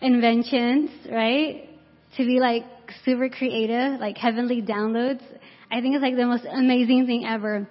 Inventions, 0.00 0.90
right? 1.10 1.68
To 2.16 2.24
be 2.24 2.38
like 2.38 2.64
super 3.04 3.28
creative, 3.28 3.98
like 3.98 4.18
heavenly 4.18 4.60
downloads. 4.60 5.22
I 5.70 5.80
think 5.80 5.94
it's 5.94 6.02
like 6.02 6.16
the 6.16 6.26
most 6.26 6.44
amazing 6.44 7.06
thing 7.06 7.24
ever. 7.26 7.66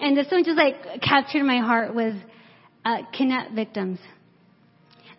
And 0.00 0.16
this 0.16 0.26
one 0.30 0.44
just 0.44 0.56
like 0.56 1.02
captured 1.02 1.44
my 1.44 1.58
heart 1.58 1.94
was 1.94 2.14
uh, 2.84 2.98
kidnap 3.12 3.52
victims. 3.52 3.98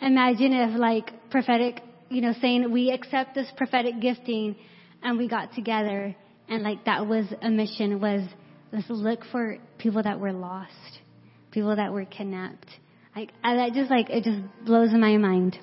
Imagine 0.01 0.53
if 0.53 0.79
like 0.79 1.29
prophetic, 1.29 1.81
you 2.09 2.21
know, 2.21 2.33
saying 2.41 2.71
we 2.71 2.91
accept 2.91 3.35
this 3.35 3.47
prophetic 3.57 3.99
gifting 4.01 4.55
and 5.03 5.17
we 5.17 5.27
got 5.27 5.53
together 5.53 6.15
and 6.49 6.63
like 6.63 6.85
that 6.85 7.07
was 7.07 7.25
a 7.41 7.49
mission 7.49 7.99
was 8.01 8.21
let's 8.71 8.89
look 8.89 9.21
for 9.31 9.57
people 9.77 10.03
that 10.03 10.19
were 10.19 10.33
lost, 10.33 10.99
people 11.51 11.75
that 11.75 11.93
were 11.93 12.05
kidnapped. 12.05 12.67
Like 13.15 13.31
that 13.43 13.71
just 13.73 13.89
like 13.89 14.09
it 14.09 14.23
just 14.23 14.41
blows 14.65 14.89
my 14.91 15.17
mind. 15.17 15.57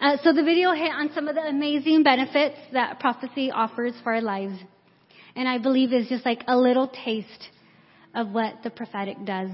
Uh, 0.00 0.16
so 0.24 0.32
the 0.32 0.42
video 0.42 0.72
hit 0.72 0.90
on 0.90 1.10
some 1.14 1.28
of 1.28 1.34
the 1.34 1.42
amazing 1.42 2.02
benefits 2.02 2.56
that 2.72 2.98
prophecy 3.00 3.50
offers 3.50 3.92
for 4.02 4.14
our 4.14 4.22
lives, 4.22 4.58
and 5.36 5.46
I 5.46 5.58
believe 5.58 5.92
is 5.92 6.08
just 6.08 6.24
like 6.24 6.42
a 6.48 6.56
little 6.56 6.88
taste 6.88 7.48
of 8.14 8.30
what 8.30 8.62
the 8.62 8.70
prophetic 8.70 9.16
does. 9.24 9.50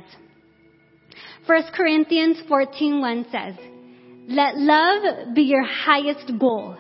1 1.47 1.62
Corinthians 1.75 2.40
14:1 2.49 3.27
says, 3.31 3.55
"Let 4.29 4.57
love 4.57 5.35
be 5.35 5.42
your 5.42 5.64
highest 5.64 6.38
goal, 6.38 6.77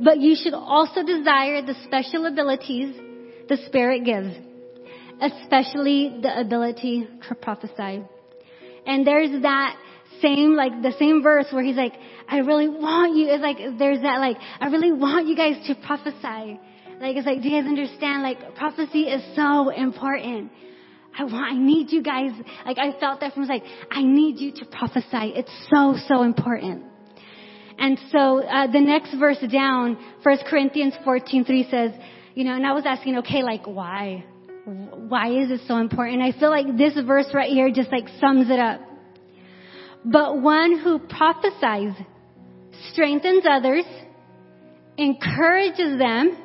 but 0.00 0.20
you 0.20 0.36
should 0.40 0.54
also 0.54 1.02
desire 1.02 1.62
the 1.62 1.74
special 1.84 2.26
abilities 2.26 2.94
the 3.48 3.58
Spirit 3.66 4.04
gives, 4.04 4.34
especially 5.20 6.18
the 6.22 6.40
ability 6.40 7.06
to 7.28 7.34
prophesy. 7.34 8.02
And 8.86 9.06
there's 9.06 9.42
that 9.42 9.76
same, 10.20 10.54
like 10.54 10.82
the 10.82 10.92
same 10.98 11.22
verse 11.22 11.46
where 11.50 11.62
he's 11.62 11.76
like, 11.76 11.94
I 12.28 12.38
really 12.38 12.68
want 12.68 13.16
you, 13.16 13.28
it's 13.28 13.42
like, 13.42 13.78
there's 13.78 14.00
that 14.02 14.18
like, 14.18 14.36
I 14.60 14.68
really 14.68 14.92
want 14.92 15.26
you 15.28 15.36
guys 15.36 15.56
to 15.66 15.74
prophesy. 15.74 16.60
Like, 17.00 17.16
it's 17.16 17.26
like, 17.26 17.42
do 17.42 17.48
you 17.48 17.60
guys 17.60 17.68
understand? 17.68 18.22
Like, 18.22 18.54
prophecy 18.54 19.02
is 19.02 19.22
so 19.36 19.68
important. 19.70 20.50
I 21.16 21.24
want, 21.24 21.52
I 21.52 21.56
need 21.56 21.92
you 21.92 22.02
guys, 22.02 22.30
like 22.66 22.78
I 22.78 22.98
felt 22.98 23.20
that 23.20 23.34
from 23.34 23.46
like, 23.46 23.62
I 23.90 24.02
need 24.02 24.38
you 24.38 24.52
to 24.52 24.64
prophesy. 24.64 25.32
It's 25.36 25.50
so, 25.70 25.96
so 26.08 26.22
important. 26.22 26.84
And 27.78 27.98
so, 28.10 28.42
uh, 28.42 28.70
the 28.70 28.80
next 28.80 29.14
verse 29.18 29.38
down, 29.52 29.98
1 30.22 30.38
Corinthians 30.48 30.94
14, 31.04 31.44
3 31.44 31.68
says, 31.70 31.90
you 32.34 32.44
know, 32.44 32.54
and 32.54 32.66
I 32.66 32.72
was 32.72 32.84
asking, 32.86 33.18
okay, 33.18 33.42
like 33.42 33.66
why? 33.66 34.24
Why 34.64 35.28
is 35.28 35.50
it 35.50 35.60
so 35.66 35.76
important? 35.78 36.22
I 36.22 36.32
feel 36.38 36.50
like 36.50 36.66
this 36.76 36.94
verse 37.06 37.26
right 37.34 37.50
here 37.50 37.70
just 37.70 37.90
like 37.92 38.08
sums 38.20 38.50
it 38.50 38.58
up. 38.58 38.80
But 40.04 40.40
one 40.40 40.78
who 40.78 40.98
prophesies 40.98 41.94
strengthens 42.92 43.44
others, 43.48 43.84
encourages 44.98 45.98
them, 45.98 46.36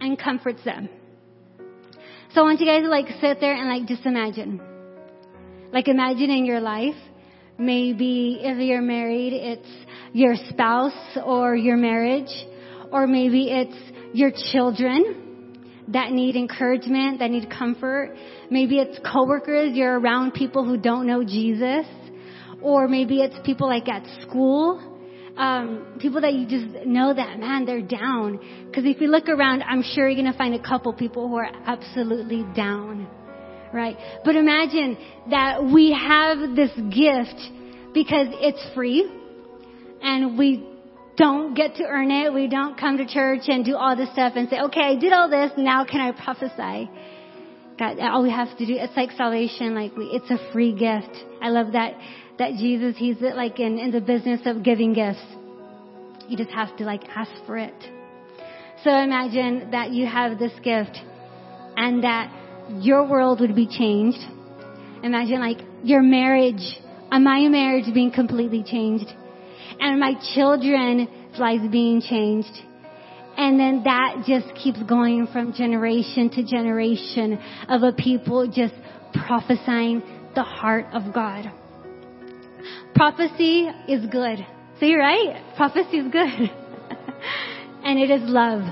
and 0.00 0.18
comforts 0.18 0.62
them. 0.64 0.88
So 2.34 2.40
I 2.40 2.44
want 2.44 2.60
you 2.60 2.66
guys 2.66 2.82
to 2.82 2.88
like 2.88 3.06
sit 3.20 3.40
there 3.40 3.54
and 3.54 3.68
like 3.68 3.86
just 3.86 4.06
imagine. 4.06 4.60
Like 5.72 5.88
imagine 5.88 6.30
in 6.30 6.44
your 6.44 6.60
life, 6.60 6.96
maybe 7.58 8.40
if 8.42 8.58
you're 8.58 8.82
married, 8.82 9.32
it's 9.32 9.68
your 10.12 10.34
spouse 10.50 11.18
or 11.24 11.56
your 11.56 11.76
marriage, 11.76 12.30
or 12.90 13.06
maybe 13.06 13.50
it's 13.50 13.76
your 14.12 14.30
children 14.52 15.58
that 15.88 16.12
need 16.12 16.36
encouragement, 16.36 17.18
that 17.18 17.30
need 17.30 17.50
comfort. 17.50 18.14
Maybe 18.50 18.78
it's 18.78 18.98
coworkers, 19.10 19.74
you're 19.74 19.98
around 19.98 20.32
people 20.32 20.64
who 20.64 20.76
don't 20.76 21.06
know 21.06 21.24
Jesus. 21.24 21.86
Or 22.60 22.86
maybe 22.86 23.20
it's 23.20 23.34
people 23.44 23.66
like 23.66 23.88
at 23.88 24.04
school, 24.22 24.80
um, 25.36 25.96
people 25.98 26.20
that 26.20 26.34
you 26.34 26.46
just 26.46 26.86
know 26.86 27.12
that, 27.12 27.38
man, 27.40 27.64
they're 27.64 27.82
down. 27.82 28.38
Because 28.66 28.84
if 28.84 29.00
you 29.00 29.08
look 29.08 29.28
around, 29.28 29.62
I'm 29.62 29.82
sure 29.82 30.08
you're 30.08 30.20
going 30.20 30.30
to 30.30 30.38
find 30.38 30.54
a 30.54 30.62
couple 30.62 30.92
people 30.92 31.28
who 31.28 31.36
are 31.36 31.50
absolutely 31.66 32.44
down. 32.54 33.08
Right? 33.72 33.96
But 34.24 34.36
imagine 34.36 34.98
that 35.30 35.64
we 35.64 35.92
have 35.92 36.54
this 36.54 36.70
gift 36.94 37.40
because 37.94 38.28
it's 38.38 38.74
free 38.74 39.21
and 40.12 40.38
we 40.38 40.66
don't 41.16 41.54
get 41.54 41.76
to 41.76 41.84
earn 41.84 42.10
it. 42.10 42.32
We 42.32 42.48
don't 42.48 42.78
come 42.78 42.98
to 42.98 43.06
church 43.06 43.42
and 43.48 43.64
do 43.64 43.76
all 43.76 43.96
this 43.96 44.10
stuff 44.12 44.34
and 44.36 44.48
say, 44.48 44.60
okay, 44.60 44.80
I 44.80 44.96
did 44.96 45.12
all 45.12 45.28
this. 45.28 45.52
Now 45.56 45.84
can 45.84 46.00
I 46.00 46.12
prophesy? 46.12 46.90
God, 47.78 47.98
all 48.00 48.22
we 48.22 48.30
have 48.30 48.56
to 48.58 48.66
do, 48.66 48.74
it's 48.76 48.96
like 48.96 49.10
salvation. 49.12 49.74
Like 49.74 49.96
we, 49.96 50.04
it's 50.06 50.30
a 50.30 50.52
free 50.52 50.72
gift. 50.72 51.14
I 51.40 51.48
love 51.48 51.72
that, 51.72 51.94
that 52.38 52.52
Jesus, 52.52 52.96
he's 52.96 53.16
like 53.20 53.58
in, 53.58 53.78
in 53.78 53.90
the 53.90 54.00
business 54.00 54.40
of 54.46 54.62
giving 54.62 54.92
gifts. 54.92 55.24
You 56.28 56.36
just 56.36 56.50
have 56.50 56.76
to 56.76 56.84
like 56.84 57.02
ask 57.08 57.30
for 57.46 57.56
it. 57.56 57.74
So 58.84 58.90
imagine 58.90 59.70
that 59.70 59.92
you 59.92 60.06
have 60.06 60.38
this 60.38 60.52
gift 60.62 60.98
and 61.76 62.04
that 62.04 62.32
your 62.80 63.08
world 63.08 63.40
would 63.40 63.54
be 63.54 63.66
changed. 63.66 64.18
Imagine 65.02 65.40
like 65.40 65.58
your 65.82 66.02
marriage, 66.02 66.80
uh, 67.10 67.18
my 67.18 67.48
marriage 67.48 67.92
being 67.92 68.12
completely 68.12 68.62
changed 68.62 69.12
and 69.80 70.00
my 70.00 70.14
children's 70.34 71.08
lives 71.38 71.64
being 71.70 72.00
changed. 72.00 72.52
And 73.36 73.58
then 73.58 73.82
that 73.84 74.24
just 74.26 74.54
keeps 74.54 74.82
going 74.82 75.26
from 75.32 75.52
generation 75.54 76.28
to 76.30 76.44
generation 76.44 77.38
of 77.68 77.82
a 77.82 77.92
people 77.92 78.46
just 78.46 78.74
prophesying 79.26 80.02
the 80.34 80.42
heart 80.42 80.86
of 80.92 81.14
God. 81.14 81.50
Prophecy 82.94 83.68
is 83.88 84.04
good. 84.06 84.38
So 84.78 84.86
you're 84.86 85.00
right. 85.00 85.54
Prophecy 85.56 85.98
is 85.98 86.12
good. 86.12 86.24
and 87.84 87.98
it 87.98 88.10
is 88.10 88.22
love. 88.24 88.62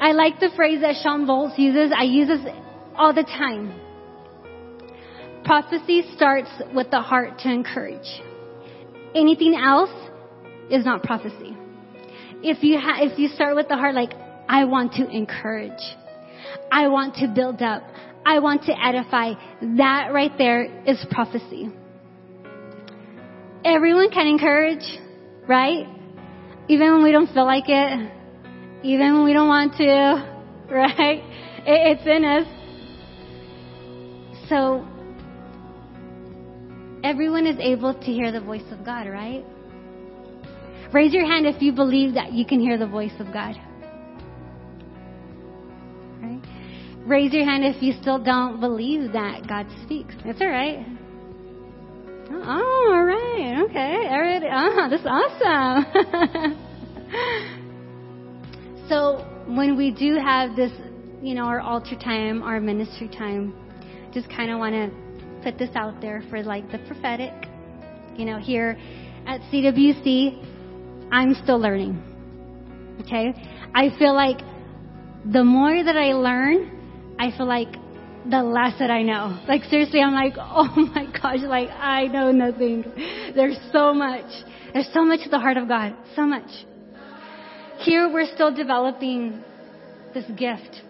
I 0.00 0.12
like 0.12 0.38
the 0.38 0.50
phrase 0.54 0.80
that 0.82 0.94
Shawn 1.02 1.26
Bolz 1.26 1.58
uses. 1.58 1.92
I 1.96 2.04
use 2.04 2.28
this 2.28 2.40
all 2.96 3.12
the 3.12 3.24
time. 3.24 3.80
Prophecy 5.44 6.02
starts 6.14 6.50
with 6.74 6.90
the 6.90 7.00
heart 7.00 7.38
to 7.40 7.50
encourage. 7.50 8.06
Anything 9.14 9.54
else 9.54 9.90
is 10.70 10.84
not 10.84 11.02
prophecy. 11.02 11.56
If 12.42 12.62
you 12.62 12.78
ha- 12.78 12.98
if 13.00 13.18
you 13.18 13.28
start 13.28 13.56
with 13.56 13.68
the 13.68 13.76
heart 13.76 13.94
like 13.94 14.12
I 14.48 14.64
want 14.64 14.92
to 14.94 15.08
encourage, 15.08 15.82
I 16.70 16.88
want 16.88 17.16
to 17.16 17.28
build 17.28 17.62
up, 17.62 17.82
I 18.24 18.38
want 18.38 18.62
to 18.64 18.72
edify, 18.84 19.32
that 19.76 20.12
right 20.12 20.32
there 20.38 20.64
is 20.86 21.04
prophecy. 21.10 21.70
everyone 23.64 24.10
can 24.10 24.26
encourage, 24.26 24.84
right? 25.46 25.86
Even 26.68 26.92
when 26.92 27.02
we 27.02 27.12
don't 27.12 27.32
feel 27.32 27.44
like 27.44 27.64
it, 27.68 28.12
even 28.82 29.14
when 29.14 29.24
we 29.24 29.32
don't 29.32 29.48
want 29.48 29.74
to, 29.76 29.84
right? 30.70 31.22
It, 31.66 31.98
it's 31.98 32.06
in 32.06 32.24
us. 32.24 32.46
So, 34.48 34.86
everyone 37.04 37.46
is 37.46 37.56
able 37.60 37.94
to 37.94 38.06
hear 38.06 38.32
the 38.32 38.40
voice 38.40 38.64
of 38.70 38.84
God, 38.84 39.06
right? 39.06 39.44
Raise 40.92 41.12
your 41.12 41.26
hand 41.26 41.46
if 41.46 41.60
you 41.60 41.72
believe 41.72 42.14
that 42.14 42.32
you 42.32 42.46
can 42.46 42.60
hear 42.60 42.78
the 42.78 42.86
voice 42.86 43.12
of 43.18 43.26
God. 43.32 43.56
Right? 46.22 46.40
Raise 47.04 47.32
your 47.32 47.44
hand 47.44 47.64
if 47.64 47.82
you 47.82 47.92
still 48.00 48.22
don't 48.22 48.60
believe 48.60 49.12
that 49.12 49.46
God 49.46 49.66
speaks. 49.84 50.14
That's 50.24 50.40
all 50.40 50.48
right. 50.48 50.86
Oh, 52.30 52.92
all 52.92 53.04
right. 53.04 53.62
Okay. 53.68 54.06
Everybody, 54.08 54.46
oh, 54.46 54.76
ah, 54.78 54.88
that's 54.88 55.06
awesome. 55.06 56.56
so 58.88 59.24
when 59.46 59.76
we 59.76 59.90
do 59.90 60.16
have 60.16 60.56
this, 60.56 60.72
you 61.22 61.34
know, 61.34 61.44
our 61.44 61.60
altar 61.60 61.96
time, 61.96 62.42
our 62.42 62.60
ministry 62.60 63.08
time, 63.08 63.54
just 64.12 64.28
kind 64.30 64.50
of 64.50 64.58
want 64.58 64.74
to 64.74 65.07
put 65.42 65.58
this 65.58 65.70
out 65.74 66.00
there 66.00 66.22
for 66.30 66.42
like 66.42 66.70
the 66.70 66.78
prophetic. 66.78 67.32
You 68.16 68.24
know, 68.24 68.38
here 68.38 68.76
at 69.26 69.40
CWC, 69.52 71.08
I'm 71.12 71.34
still 71.42 71.58
learning. 71.58 72.02
Okay? 73.02 73.32
I 73.74 73.96
feel 73.98 74.14
like 74.14 74.38
the 75.30 75.44
more 75.44 75.82
that 75.82 75.96
I 75.96 76.12
learn, 76.12 77.16
I 77.18 77.30
feel 77.36 77.46
like 77.46 77.72
the 78.28 78.42
less 78.42 78.78
that 78.78 78.90
I 78.90 79.02
know. 79.02 79.38
Like 79.48 79.64
seriously, 79.64 80.00
I'm 80.00 80.14
like, 80.14 80.34
oh 80.38 80.74
my 80.94 81.06
gosh, 81.06 81.40
like 81.42 81.70
I 81.70 82.06
know 82.06 82.30
nothing. 82.32 82.84
There's 83.34 83.58
so 83.72 83.94
much. 83.94 84.26
There's 84.72 84.88
so 84.92 85.04
much 85.04 85.24
to 85.24 85.30
the 85.30 85.38
heart 85.38 85.56
of 85.56 85.68
God. 85.68 85.96
So 86.14 86.22
much. 86.22 86.50
Here 87.78 88.10
we're 88.12 88.32
still 88.34 88.54
developing 88.54 89.42
this 90.12 90.24
gift 90.36 90.82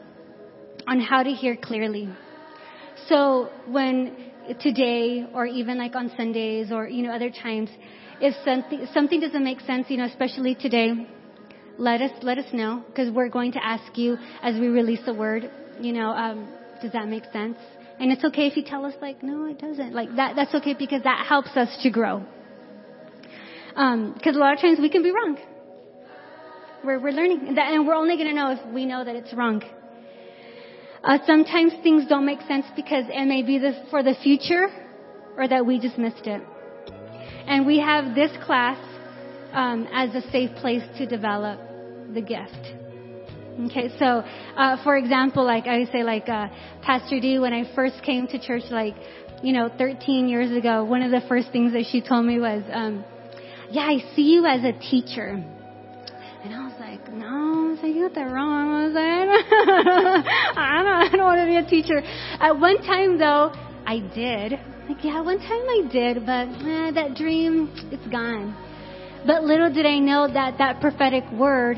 on 0.87 1.01
how 1.01 1.23
to 1.23 1.31
hear 1.31 1.57
clearly. 1.57 2.09
So 3.09 3.51
when 3.67 4.28
today 4.61 5.27
or 5.33 5.47
even 5.47 5.79
like 5.79 5.95
on 5.95 6.11
Sundays 6.17 6.71
or, 6.73 6.89
you 6.89 7.03
know, 7.03 7.13
other 7.13 7.31
times, 7.31 7.71
if 8.21 8.35
something, 8.45 8.87
something 8.93 9.21
doesn't 9.21 9.45
make 9.45 9.61
sense, 9.61 9.87
you 9.89 9.97
know, 9.97 10.05
especially 10.05 10.55
today, 10.55 11.07
let 11.79 12.03
us, 12.03 12.11
let 12.23 12.39
us 12.39 12.47
know 12.53 12.85
because 12.89 13.13
we're 13.13 13.29
going 13.29 13.53
to 13.53 13.65
ask 13.65 13.97
you 13.97 14.17
as 14.43 14.55
we 14.59 14.69
release 14.69 15.01
the 15.07 15.15
word, 15.15 15.51
you 15.81 15.93
know, 15.93 16.11
um, 16.11 16.53
does 16.83 16.93
that 16.93 17.09
make 17.09 17.25
sense? 17.33 17.57
And 18.01 18.13
it's 18.13 18.25
okay 18.25 18.47
if 18.47 18.57
you 18.57 18.65
tell 18.65 18.85
us 18.85 18.95
like, 19.01 19.23
no, 19.23 19.47
it 19.47 19.59
doesn't. 19.59 19.93
Like 19.93 20.15
that, 20.17 20.35
that's 20.37 20.55
okay 20.57 20.75
because 20.79 21.03
that 21.05 21.27
helps 21.27 21.57
us 21.57 21.69
to 21.83 21.91
grow. 21.91 22.25
Um, 23.77 24.19
cause 24.23 24.35
a 24.35 24.39
lot 24.39 24.55
of 24.55 24.61
times 24.61 24.79
we 24.81 24.89
can 24.89 25.03
be 25.03 25.11
wrong. 25.11 25.39
We're, 26.85 27.01
we're 27.01 27.13
learning 27.13 27.55
that, 27.57 27.73
and 27.73 27.87
we're 27.87 27.95
only 27.95 28.17
going 28.17 28.29
to 28.29 28.35
know 28.35 28.53
if 28.53 28.73
we 28.73 28.87
know 28.87 29.05
that 29.05 29.17
it's 29.17 29.33
wrong. 29.33 29.63
Uh, 31.03 31.19
sometimes 31.27 31.73
things 31.83 32.07
don't 32.09 32.27
make 32.27 32.41
sense 32.43 32.67
because 32.75 33.05
it 33.09 33.27
may 33.27 33.43
be 33.43 33.59
this 33.59 33.77
for 33.91 34.03
the 34.03 34.15
future 34.23 34.67
or 35.37 35.47
that 35.47 35.65
we 35.65 35.79
just 35.79 35.97
missed 35.97 36.27
it. 36.27 36.43
And 37.47 37.67
we 37.67 37.79
have 37.79 38.15
this 38.15 38.31
class 38.45 38.79
um, 39.53 39.87
as 39.93 40.15
a 40.15 40.29
safe 40.31 40.51
place 40.57 40.83
to 40.99 41.07
develop 41.07 41.61
the 42.13 42.21
gift. 42.21 42.75
Okay, 43.67 43.91
so 43.99 44.23
uh, 44.57 44.83
for 44.85 44.97
example, 44.97 45.45
like 45.45 45.67
I 45.67 45.85
say, 45.87 46.03
like 46.05 46.29
uh, 46.29 46.49
Pastor 46.83 47.19
D, 47.21 47.39
when 47.39 47.53
I 47.53 47.75
first 47.75 48.03
came 48.03 48.27
to 48.29 48.39
church, 48.39 48.65
like 48.71 48.95
you 49.43 49.53
know, 49.53 49.71
13 49.79 50.29
years 50.29 50.51
ago, 50.57 50.85
one 50.85 51.03
of 51.03 51.11
the 51.11 51.27
first 51.29 51.51
things 51.53 51.73
that 51.73 51.85
she 51.91 52.01
told 52.01 52.25
me 52.25 52.39
was, 52.39 52.63
um, 52.73 53.05
"Yeah, 53.71 53.83
I 53.83 54.15
see 54.15 54.33
you 54.33 54.47
as 54.47 54.63
a 54.65 54.73
teacher." 54.73 55.45
And 56.45 56.55
I 56.55 56.65
was 56.65 56.75
like, 56.79 57.13
"No, 57.13 57.27
I 57.27 57.71
was 57.71 57.79
like, 57.83 57.95
you 57.95 58.09
got 58.09 58.15
that 58.15 58.31
wrong." 58.31 58.71
I 58.71 58.85
was 58.87 58.95
like, 58.95 60.27
"I 60.57 60.83
don't, 60.83 61.13
I 61.13 61.17
don't 61.17 61.27
want 61.27 61.41
to 61.41 61.47
be 61.47 61.57
a 61.57 61.69
teacher." 61.69 62.01
At 62.41 62.59
one 62.59 62.79
time, 62.83 63.19
though, 63.19 63.53
I 63.87 63.99
did. 64.15 64.53
Like, 64.89 65.05
yeah, 65.05 65.21
one 65.21 65.39
time 65.39 65.67
I 65.69 65.89
did, 65.91 66.25
but 66.25 66.49
eh, 66.65 66.91
that 66.93 67.15
dream, 67.17 67.71
it's 67.91 68.07
gone. 68.07 68.57
But 69.27 69.45
little 69.45 69.73
did 69.73 69.85
I 69.85 69.99
know 69.99 70.29
that 70.33 70.59
that 70.59 70.81
prophetic 70.81 71.25
word 71.33 71.77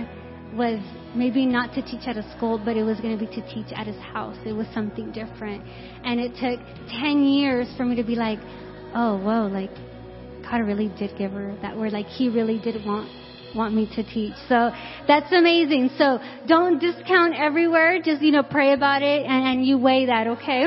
was 0.55 0.79
maybe 1.15 1.47
not 1.47 1.75
to 1.75 1.83
teach 1.83 2.07
at 2.07 2.17
a 2.17 2.37
school, 2.37 2.61
but 2.63 2.77
it 2.77 2.83
was 2.83 3.01
going 3.01 3.19
to 3.19 3.27
be 3.27 3.33
to 3.35 3.43
teach 3.53 3.73
at 3.75 3.87
his 3.87 3.97
house. 3.97 4.37
It 4.45 4.53
was 4.53 4.67
something 4.75 5.11
different. 5.11 5.65
And 6.05 6.21
it 6.21 6.33
took 6.37 6.61
10 7.01 7.25
years 7.25 7.67
for 7.77 7.85
me 7.85 7.97
to 7.97 8.05
be 8.05 8.15
like, 8.15 8.39
oh, 8.95 9.19
whoa, 9.19 9.47
like, 9.47 9.71
God 10.43 10.59
really 10.67 10.89
did 10.99 11.17
give 11.17 11.33
her 11.33 11.57
that 11.63 11.77
word. 11.77 11.93
Like, 11.93 12.07
he 12.07 12.29
really 12.29 12.59
did 12.59 12.85
want 12.85 13.11
want 13.55 13.75
me 13.75 13.89
to 13.97 14.03
teach. 14.03 14.35
So 14.49 14.71
that's 15.07 15.33
amazing. 15.33 15.91
So 15.99 16.19
don't 16.47 16.79
discount 16.79 17.35
every 17.37 17.69
word. 17.69 18.05
Just, 18.05 18.23
you 18.23 18.33
know, 18.33 18.43
pray 18.43 18.73
about 18.73 19.03
it 19.03 19.27
and, 19.27 19.47
and 19.47 19.67
you 19.67 19.79
weigh 19.79 20.07
that, 20.07 20.27
okay? 20.27 20.67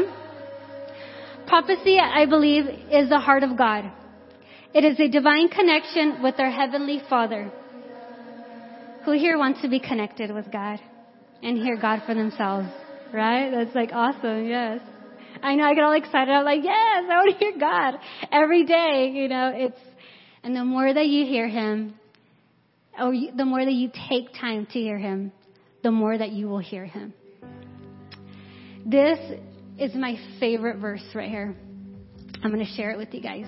Prophecy, 1.48 2.00
I 2.00 2.26
believe, 2.26 2.66
is 2.92 3.10
the 3.10 3.20
heart 3.20 3.44
of 3.44 3.58
God. 3.58 3.92
It 4.74 4.84
is 4.84 5.00
a 5.00 5.08
divine 5.08 5.50
connection 5.50 6.24
with 6.24 6.40
our 6.40 6.50
Heavenly 6.50 7.02
Father. 7.10 7.52
Who 9.06 9.12
here 9.12 9.38
wants 9.38 9.62
to 9.62 9.70
be 9.70 9.80
connected 9.80 10.34
with 10.34 10.52
God 10.52 10.80
and 11.44 11.58
hear 11.58 11.78
God 11.78 12.04
for 12.06 12.16
themselves? 12.16 12.70
Right? 13.14 13.52
That's 13.52 13.76
like 13.76 13.92
awesome. 13.94 14.48
Yes. 14.48 14.80
I 15.42 15.56
know 15.56 15.66
I 15.66 15.74
get 15.74 15.84
all 15.84 15.94
excited. 15.94 16.32
I'm 16.32 16.46
like, 16.46 16.64
yes, 16.64 16.74
I 16.76 17.08
want 17.08 17.34
to 17.34 17.38
hear 17.38 17.54
God 17.60 18.00
every 18.32 18.66
day. 18.66 19.12
You 19.14 19.28
know, 19.28 19.52
it's, 19.54 19.78
and 20.44 20.56
the 20.56 20.64
more 20.64 20.92
that 20.92 21.06
you 21.06 21.26
hear 21.26 21.48
Him, 21.48 21.96
or 23.00 23.14
you, 23.14 23.32
the 23.36 23.46
more 23.46 23.64
that 23.64 23.74
you 23.74 23.92
take 24.10 24.34
time 24.40 24.66
to 24.68 24.80
hear 24.80 24.98
Him, 24.98 25.32
the 25.84 25.92
more 25.92 26.18
that 26.18 26.32
you 26.32 26.48
will 26.48 26.60
hear 26.60 26.86
Him. 26.86 27.14
This 28.86 29.20
is 29.78 29.94
my 29.96 30.18
favorite 30.40 30.80
verse 30.80 31.04
right 31.16 31.30
here. 31.30 31.56
I'm 32.44 32.52
going 32.52 32.66
to 32.66 32.72
share 32.74 32.92
it 32.92 32.98
with 32.98 33.14
you 33.14 33.22
guys. 33.22 33.46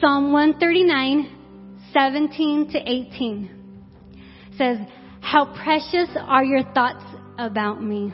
Psalm 0.00 0.32
139, 0.32 1.78
17 1.92 2.70
to 2.72 2.78
18 2.78 3.50
says, 4.56 4.78
How 5.20 5.46
precious 5.62 6.08
are 6.20 6.44
your 6.44 6.62
thoughts 6.72 7.04
about 7.38 7.82
me, 7.82 8.12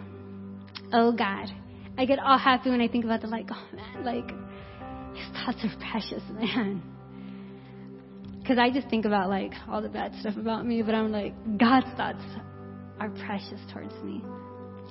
oh 0.93 1.13
God. 1.13 1.49
I 1.97 2.05
get 2.05 2.19
all 2.19 2.39
happy 2.39 2.71
when 2.71 2.81
I 2.81 2.89
think 2.89 3.05
about 3.05 3.23
the 3.23 3.29
like, 3.29 3.49
oh 3.51 3.77
man, 3.77 4.05
like, 4.05 4.29
his 5.17 5.27
thoughts 5.33 5.59
are 5.65 5.91
precious, 5.91 6.23
man. 6.31 6.83
Because 8.45 8.59
I 8.59 8.71
just 8.71 8.89
think 8.91 9.07
about 9.07 9.31
like 9.31 9.53
all 9.71 9.81
the 9.81 9.89
bad 9.89 10.13
stuff 10.21 10.37
about 10.37 10.67
me, 10.67 10.83
but 10.83 10.95
I'm 10.95 11.11
like, 11.11 11.33
God's 11.59 11.87
thoughts 11.97 12.23
are 13.01 13.09
precious 13.09 13.59
towards 13.73 13.95
me 14.05 14.23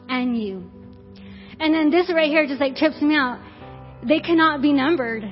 and 0.09 0.35
you. 0.35 0.69
And 1.59 1.73
then 1.73 1.91
this 1.91 2.11
right 2.11 2.29
here 2.29 2.47
just 2.47 2.59
like 2.59 2.75
trips 2.75 2.99
me 2.99 3.15
out. 3.15 3.39
They 4.07 4.19
cannot 4.19 4.61
be 4.63 4.73
numbered. 4.73 5.23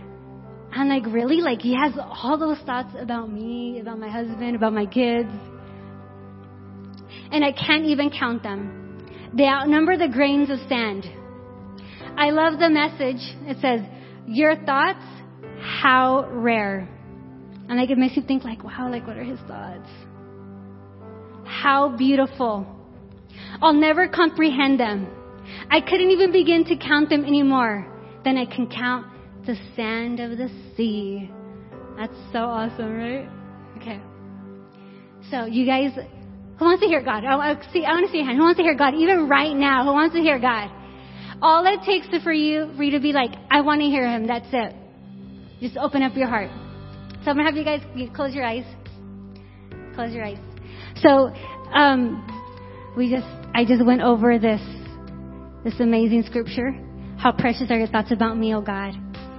I'm 0.71 0.87
like, 0.87 1.05
really? 1.07 1.41
Like, 1.41 1.61
he 1.61 1.75
has 1.75 1.91
all 1.99 2.37
those 2.37 2.59
thoughts 2.59 2.95
about 2.97 3.29
me, 3.29 3.79
about 3.81 3.99
my 3.99 4.07
husband, 4.07 4.55
about 4.55 4.71
my 4.71 4.85
kids 4.85 5.29
and 7.31 7.45
I 7.45 7.51
can't 7.51 7.85
even 7.85 8.09
count 8.09 8.43
them. 8.43 9.07
They 9.33 9.45
outnumber 9.45 9.97
the 9.97 10.09
grains 10.09 10.49
of 10.49 10.59
sand. 10.67 11.05
I 12.17 12.29
love 12.31 12.59
the 12.59 12.69
message. 12.69 13.21
It 13.47 13.57
says, 13.61 13.81
Your 14.27 14.55
thoughts, 14.65 15.03
how 15.61 16.27
rare. 16.29 16.89
And 17.71 17.79
like 17.79 17.89
it 17.89 17.97
makes 17.97 18.17
you 18.17 18.21
think 18.21 18.43
like, 18.43 18.65
wow, 18.65 18.89
like 18.91 19.07
what 19.07 19.15
are 19.15 19.23
his 19.23 19.39
thoughts? 19.47 19.87
How 21.45 21.95
beautiful. 21.97 22.67
I'll 23.61 23.71
never 23.71 24.09
comprehend 24.09 24.77
them. 24.77 25.07
I 25.69 25.79
couldn't 25.79 26.11
even 26.11 26.33
begin 26.33 26.65
to 26.65 26.75
count 26.75 27.07
them 27.09 27.23
anymore 27.23 27.87
than 28.25 28.35
I 28.35 28.43
can 28.43 28.69
count 28.69 29.07
the 29.45 29.55
sand 29.73 30.19
of 30.19 30.37
the 30.37 30.49
sea. 30.75 31.31
That's 31.95 32.13
so 32.33 32.39
awesome, 32.39 32.93
right? 32.93 33.29
Okay. 33.77 34.01
So 35.29 35.45
you 35.45 35.65
guys 35.65 35.91
who 36.59 36.65
wants 36.65 36.81
to 36.81 36.89
hear 36.89 37.01
God? 37.01 37.23
I, 37.23 37.51
I, 37.51 37.71
see, 37.71 37.85
I 37.85 37.93
want 37.93 38.07
to 38.07 38.11
see 38.11 38.17
your 38.17 38.25
hand. 38.25 38.37
Who 38.37 38.43
wants 38.43 38.57
to 38.57 38.63
hear 38.63 38.75
God? 38.75 38.95
Even 38.95 39.29
right 39.29 39.55
now, 39.55 39.85
who 39.85 39.93
wants 39.93 40.13
to 40.13 40.21
hear 40.21 40.39
God? 40.39 40.69
All 41.41 41.65
it 41.65 41.85
takes 41.85 42.07
for 42.21 42.33
you, 42.33 42.69
for 42.75 42.83
you 42.83 42.91
to 42.91 42.99
be 42.99 43.13
like, 43.13 43.31
I 43.49 43.61
want 43.61 43.79
to 43.79 43.87
hear 43.87 44.05
Him. 44.05 44.27
That's 44.27 44.49
it. 44.51 44.75
Just 45.61 45.77
open 45.77 46.03
up 46.03 46.17
your 46.17 46.27
heart. 46.27 46.49
So 47.23 47.29
I'm 47.29 47.37
gonna 47.37 47.49
have 47.49 47.55
you 47.55 47.63
guys 47.63 47.81
you 47.95 48.09
close 48.11 48.33
your 48.33 48.45
eyes. 48.45 48.65
Close 49.95 50.13
your 50.13 50.25
eyes. 50.25 50.39
So, 50.97 51.33
um, 51.73 52.27
we 52.97 53.09
just, 53.09 53.27
I 53.55 53.63
just 53.65 53.85
went 53.85 54.01
over 54.01 54.37
this, 54.37 54.61
this 55.63 55.79
amazing 55.79 56.23
scripture. 56.27 56.73
How 57.17 57.31
precious 57.31 57.69
are 57.69 57.77
your 57.77 57.87
thoughts 57.87 58.11
about 58.11 58.37
me, 58.37 58.53
O 58.53 58.61
God, 58.61 58.93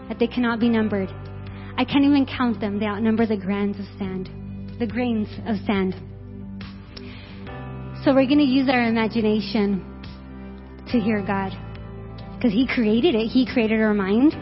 that 0.09 0.19
they 0.19 0.27
cannot 0.27 0.61
be 0.61 0.69
numbered. 0.69 1.09
I 1.77 1.85
can't 1.85 2.05
even 2.05 2.27
count 2.27 2.61
them. 2.61 2.79
They 2.79 2.87
outnumber 2.87 3.27
the 3.27 3.37
grains 3.37 3.79
of 3.79 3.85
sand, 3.99 4.31
the 4.79 4.87
grains 4.87 5.29
of 5.47 5.57
sand. 5.67 5.95
So 8.05 8.15
we're 8.15 8.27
going 8.27 8.39
to 8.39 8.45
use 8.45 8.69
our 8.69 8.87
imagination 8.87 9.85
to 10.91 11.01
hear 11.01 11.23
God. 11.25 11.53
Because 12.37 12.53
He 12.53 12.67
created 12.67 13.15
it. 13.15 13.29
He 13.29 13.47
created 13.47 13.81
our 13.81 13.95
mind. 13.95 14.35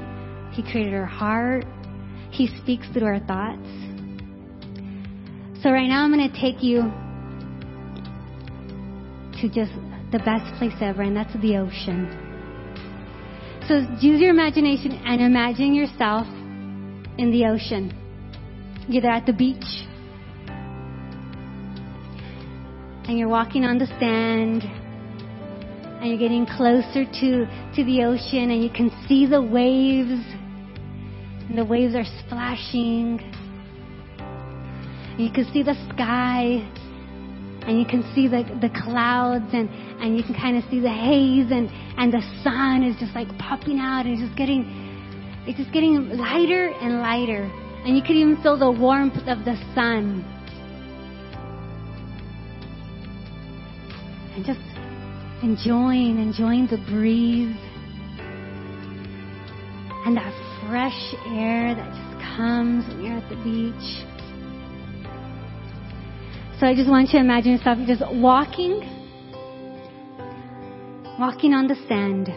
He 0.53 0.63
created 0.63 0.95
our 0.95 1.07
heart. 1.07 1.65
He 2.31 2.49
speaks 2.63 2.87
through 2.93 3.07
our 3.07 3.21
thoughts. 3.21 3.67
So 5.63 5.71
right 5.71 5.89
now 5.89 6.05
I'm 6.05 6.13
going 6.13 6.31
to 6.31 6.41
take 6.41 6.63
you 6.63 6.83
to 9.41 9.49
just 9.49 9.73
the 10.13 10.19
best 10.19 10.53
place 10.59 10.75
ever, 10.81 11.03
and 11.03 11.17
that's 11.17 11.33
the 11.41 11.57
ocean. 11.57 12.09
So 13.69 13.87
use 14.01 14.21
your 14.21 14.31
imagination 14.31 14.93
and 15.05 15.21
imagine 15.21 15.75
yourself 15.75 16.27
in 17.19 17.31
the 17.31 17.47
ocean. 17.47 17.97
There 18.89 19.09
at 19.09 19.25
the 19.25 19.33
beach. 19.33 19.87
And 23.07 23.17
you're 23.17 23.29
walking 23.29 23.65
on 23.65 23.79
the 23.79 23.87
sand. 24.01 24.65
And 24.65 26.09
you're 26.09 26.19
getting 26.19 26.47
closer 26.47 27.05
to, 27.05 27.47
to 27.77 27.85
the 27.85 28.03
ocean 28.05 28.51
and 28.51 28.65
you 28.65 28.71
can 28.71 28.91
see 29.07 29.27
the 29.27 29.41
waves. 29.41 30.25
And 31.51 31.59
the 31.59 31.65
waves 31.65 31.97
are 31.97 32.05
splashing. 32.25 33.19
You 35.19 35.33
can 35.33 35.51
see 35.53 35.65
the 35.65 35.75
sky 35.93 36.63
and 37.67 37.77
you 37.77 37.85
can 37.85 38.05
see 38.15 38.29
the, 38.29 38.45
the 38.61 38.71
clouds 38.85 39.51
and, 39.53 39.69
and 40.01 40.17
you 40.17 40.23
can 40.23 40.35
kind 40.35 40.57
of 40.57 40.63
see 40.71 40.79
the 40.79 40.89
haze 40.89 41.51
and, 41.51 41.69
and 41.99 42.13
the 42.13 42.23
sun 42.45 42.85
is 42.85 42.95
just 43.01 43.17
like 43.17 43.27
popping 43.37 43.81
out 43.81 44.07
and 44.07 44.15
it's 44.15 44.23
just 44.23 44.39
getting 44.39 44.63
it's 45.45 45.59
just 45.59 45.73
getting 45.73 46.11
lighter 46.11 46.69
and 46.69 47.01
lighter. 47.01 47.51
And 47.85 47.97
you 47.97 48.03
can 48.05 48.15
even 48.15 48.41
feel 48.45 48.57
the 48.57 48.71
warmth 48.71 49.17
of 49.27 49.45
the 49.45 49.57
sun. 49.75 50.23
And 54.37 54.45
just 54.47 54.61
enjoying 55.43 56.21
enjoying 56.21 56.69
the 56.71 56.79
breeze. 56.89 57.57
And 60.07 60.17
that 60.17 60.33
fresh 60.71 61.15
air 61.27 61.75
that 61.75 61.89
just 61.93 62.37
comes 62.37 62.87
when 62.89 63.05
you're 63.05 63.19
at 63.19 63.29
the 63.29 63.37
beach 63.43 64.11
so 66.61 66.67
I 66.67 66.75
just 66.75 66.91
want 66.91 67.09
you 67.09 67.13
to 67.13 67.21
imagine 67.21 67.53
yourself 67.53 67.79
just 67.87 68.03
walking, 68.13 68.81
walking 71.19 71.55
on 71.55 71.69
the 71.69 71.75
sand. 71.89 72.29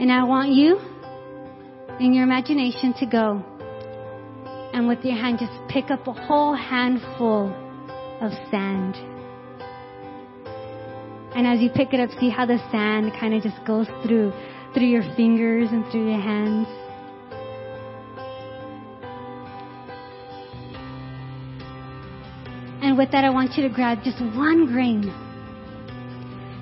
And 0.00 0.10
I 0.10 0.24
want 0.24 0.52
you, 0.52 0.80
in 2.00 2.14
your 2.14 2.24
imagination, 2.24 2.94
to 2.94 3.04
go 3.04 3.44
and 4.72 4.88
with 4.88 5.04
your 5.04 5.16
hand 5.16 5.38
just 5.38 5.52
pick 5.68 5.90
up 5.90 6.06
a 6.06 6.12
whole 6.14 6.54
handful 6.54 7.52
of 8.22 8.32
sand. 8.50 8.96
And 11.36 11.46
as 11.46 11.60
you 11.60 11.68
pick 11.68 11.92
it 11.92 12.00
up, 12.00 12.08
see 12.18 12.30
how 12.30 12.46
the 12.46 12.56
sand 12.72 13.12
kind 13.20 13.34
of 13.34 13.42
just 13.42 13.62
goes 13.66 13.86
through 14.02 14.32
through 14.74 14.86
your 14.86 15.02
fingers 15.14 15.68
and 15.70 15.88
through 15.90 16.10
your 16.10 16.20
hands. 16.20 16.66
And 22.82 22.98
with 22.98 23.12
that, 23.12 23.24
I 23.24 23.30
want 23.30 23.52
you 23.56 23.66
to 23.66 23.72
grab 23.72 23.98
just 24.04 24.20
one 24.20 24.66
grain. 24.66 25.04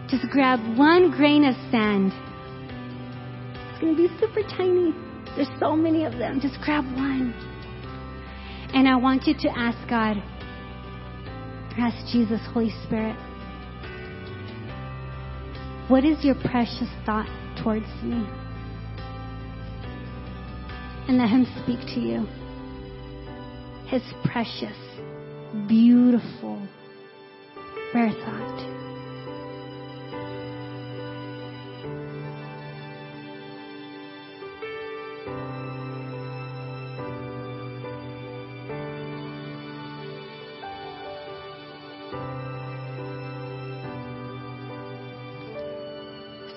Just 0.08 0.30
grab 0.30 0.60
one 0.78 1.10
grain 1.10 1.44
of 1.44 1.54
sand. 1.70 2.12
It's 3.70 3.80
going 3.80 3.96
to 3.96 4.08
be 4.08 4.08
super 4.20 4.42
tiny. 4.42 4.94
There's 5.34 5.48
so 5.58 5.74
many 5.74 6.04
of 6.04 6.12
them. 6.18 6.38
Just 6.40 6.60
grab 6.60 6.84
one. 6.84 7.34
And 8.74 8.86
I 8.86 8.96
want 8.96 9.26
you 9.26 9.34
to 9.34 9.48
ask 9.58 9.76
God, 9.88 10.22
ask 11.78 12.12
Jesus, 12.12 12.40
Holy 12.52 12.70
Spirit, 12.84 13.16
what 15.88 16.04
is 16.04 16.22
your 16.24 16.36
precious 16.36 16.88
thought 17.04 17.28
towards 17.62 17.86
me? 18.02 18.26
And 21.08 21.18
let 21.18 21.28
Him 21.28 21.46
speak 21.62 21.80
to 21.94 22.00
you. 22.00 22.26
His 23.86 24.02
precious 24.24 24.76
beautiful 25.68 26.66
rare 27.94 28.10
thought. 28.10 28.71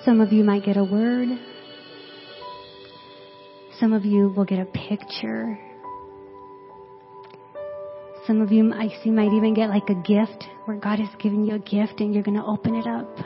Some 0.05 0.21
of 0.21 0.31
you 0.31 0.43
might 0.43 0.63
get 0.63 0.77
a 0.77 0.83
word. 0.83 1.29
Some 3.79 3.91
of 3.91 4.05
you 4.05 4.29
will 4.29 4.45
get 4.45 4.59
a 4.59 4.65
picture. 4.65 5.57
Some 8.27 8.39
of 8.39 8.51
you, 8.51 8.71
I 8.71 8.89
see, 9.03 9.09
might 9.09 9.33
even 9.33 9.55
get 9.55 9.69
like 9.69 9.89
a 9.89 9.95
gift 9.95 10.45
where 10.65 10.77
God 10.77 10.99
has 10.99 11.09
given 11.19 11.43
you 11.43 11.55
a 11.55 11.59
gift 11.59 12.01
and 12.01 12.13
you're 12.13 12.21
going 12.21 12.37
to 12.37 12.45
open 12.45 12.75
it 12.75 12.85
up. 12.85 13.17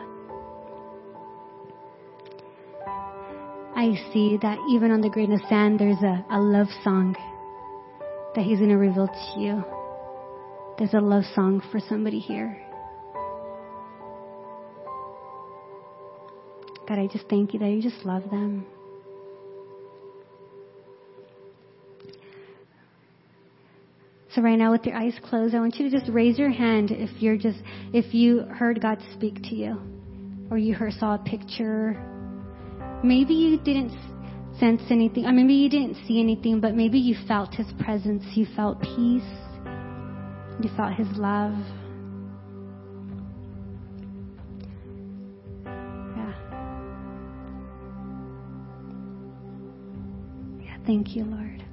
I 3.75 3.95
see 4.13 4.37
that 4.41 4.57
even 4.71 4.91
on 4.91 5.01
the 5.01 5.09
grain 5.09 5.33
of 5.33 5.41
sand, 5.49 5.79
there's 5.79 6.01
a, 6.01 6.25
a 6.31 6.39
love 6.39 6.67
song 6.81 7.13
that 8.35 8.45
He's 8.45 8.59
going 8.59 8.69
to 8.69 8.77
reveal 8.77 9.07
to 9.07 9.39
you. 9.39 9.63
There's 10.77 10.93
a 10.93 11.01
love 11.01 11.23
song 11.35 11.61
for 11.71 11.81
somebody 11.81 12.19
here. 12.19 12.57
God, 16.89 16.97
I 16.97 17.05
just 17.05 17.29
thank 17.29 17.53
you 17.53 17.59
that 17.59 17.69
you 17.69 17.83
just 17.83 18.03
love 18.03 18.23
them. 18.31 18.65
So 24.33 24.41
right 24.41 24.57
now 24.57 24.71
with 24.71 24.85
your 24.85 24.95
eyes 24.95 25.13
closed, 25.23 25.53
I 25.53 25.59
want 25.59 25.75
you 25.75 25.87
to 25.87 25.99
just 25.99 26.11
raise 26.11 26.39
your 26.39 26.49
hand 26.49 26.89
if 26.91 27.21
you're 27.21 27.37
just, 27.37 27.59
if 27.93 28.15
you 28.15 28.39
heard 28.41 28.81
God 28.81 28.97
speak 29.13 29.35
to 29.43 29.55
you 29.55 29.79
or 30.49 30.57
you 30.57 30.73
heard, 30.73 30.93
saw 30.93 31.13
a 31.13 31.19
picture. 31.19 31.95
Maybe 33.03 33.35
you 33.35 33.59
didn't 33.59 33.91
sense 34.59 34.81
anything, 34.89 35.25
or 35.25 35.31
maybe 35.31 35.53
you 35.53 35.69
didn't 35.69 35.95
see 36.07 36.19
anything, 36.19 36.59
but 36.59 36.73
maybe 36.73 36.97
you 36.97 37.15
felt 37.27 37.53
His 37.53 37.67
presence. 37.79 38.23
You 38.33 38.47
felt 38.55 38.81
peace. 38.81 39.21
You 40.61 40.71
felt 40.75 40.93
His 40.95 41.07
love. 41.17 41.53
Thank 50.89 51.15
you, 51.15 51.23
Lord. 51.23 51.63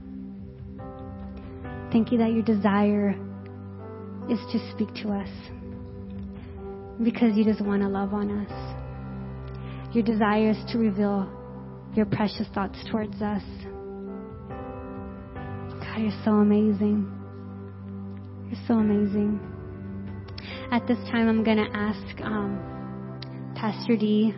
Thank 1.91 2.13
you 2.13 2.19
that 2.19 2.33
your 2.33 2.43
desire 2.43 3.15
is 4.29 4.39
to 4.53 4.59
speak 4.73 4.93
to 5.03 5.09
us 5.09 5.31
because 7.03 7.35
you 7.35 7.43
just 7.43 7.63
want 7.63 7.81
to 7.81 7.89
love 7.89 8.13
on 8.13 8.45
us. 8.45 9.95
Your 9.95 10.05
desire 10.05 10.51
is 10.51 10.59
to 10.71 10.77
reveal 10.77 11.33
your 11.95 12.05
precious 12.05 12.47
thoughts 12.55 12.77
towards 12.91 13.15
us. 13.23 13.43
God, 15.81 15.97
you're 15.97 16.23
so 16.23 16.33
amazing. 16.33 17.11
You're 18.51 18.61
so 18.69 18.75
amazing. 18.75 19.41
At 20.71 20.87
this 20.87 20.99
time, 21.11 21.27
I'm 21.27 21.43
going 21.43 21.57
to 21.57 21.71
ask 21.75 22.21
um, 22.21 22.61
Pastor 23.57 23.97
D, 23.97 24.35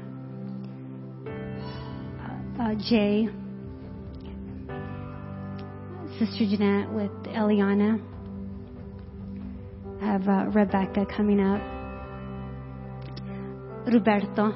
uh, 1.27 2.63
uh, 2.63 2.75
Jay, 2.89 3.29
Sister 6.19 6.47
Jeanette 6.47 6.91
with 6.91 7.13
Eliana. 7.29 8.03
I 10.03 10.05
have 10.05 10.29
uh, 10.29 10.47
Rebecca 10.51 11.07
coming 11.07 11.39
up. 11.39 11.63
Roberto. 13.87 14.53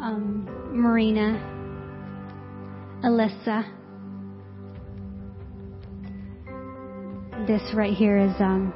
Um, 0.00 0.48
Marina. 0.72 1.40
Alyssa. 3.02 3.64
This 7.48 7.62
right 7.74 7.94
here 7.94 8.16
is 8.16 8.34
um, 8.38 8.72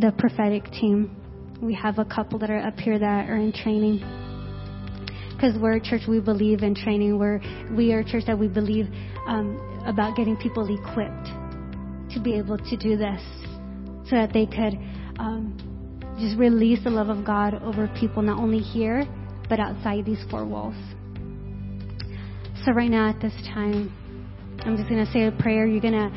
the 0.00 0.12
prophetic 0.12 0.64
team. 0.70 1.14
We 1.60 1.74
have 1.74 1.98
a 1.98 2.06
couple 2.06 2.38
that 2.38 2.48
are 2.48 2.66
up 2.66 2.78
here 2.78 2.98
that 2.98 3.28
are 3.28 3.36
in 3.36 3.52
training 3.52 4.02
because 5.38 5.56
we're 5.60 5.76
a 5.76 5.80
church 5.80 6.02
we 6.08 6.18
believe 6.18 6.62
in 6.64 6.74
training. 6.74 7.16
We're 7.16 7.40
we 7.70 7.92
are 7.92 8.00
a 8.00 8.04
church 8.04 8.24
that 8.26 8.36
we 8.36 8.48
believe 8.48 8.86
um, 9.26 9.56
about 9.86 10.16
getting 10.16 10.36
people 10.36 10.64
equipped 10.64 11.28
to 12.12 12.20
be 12.20 12.34
able 12.34 12.58
to 12.58 12.76
do 12.76 12.96
this, 12.96 13.22
so 14.10 14.16
that 14.16 14.32
they 14.32 14.46
could 14.46 14.74
um, 15.20 15.56
just 16.18 16.36
release 16.36 16.82
the 16.82 16.90
love 16.90 17.08
of 17.08 17.24
God 17.24 17.54
over 17.62 17.88
people 18.00 18.20
not 18.22 18.38
only 18.38 18.58
here 18.58 19.04
but 19.48 19.60
outside 19.60 20.04
these 20.04 20.22
four 20.28 20.44
walls. 20.44 20.74
So 22.64 22.72
right 22.72 22.90
now 22.90 23.08
at 23.08 23.20
this 23.20 23.32
time, 23.54 23.94
I'm 24.64 24.76
just 24.76 24.88
gonna 24.88 25.10
say 25.12 25.24
a 25.26 25.32
prayer. 25.32 25.66
You're 25.66 25.80
gonna 25.80 26.10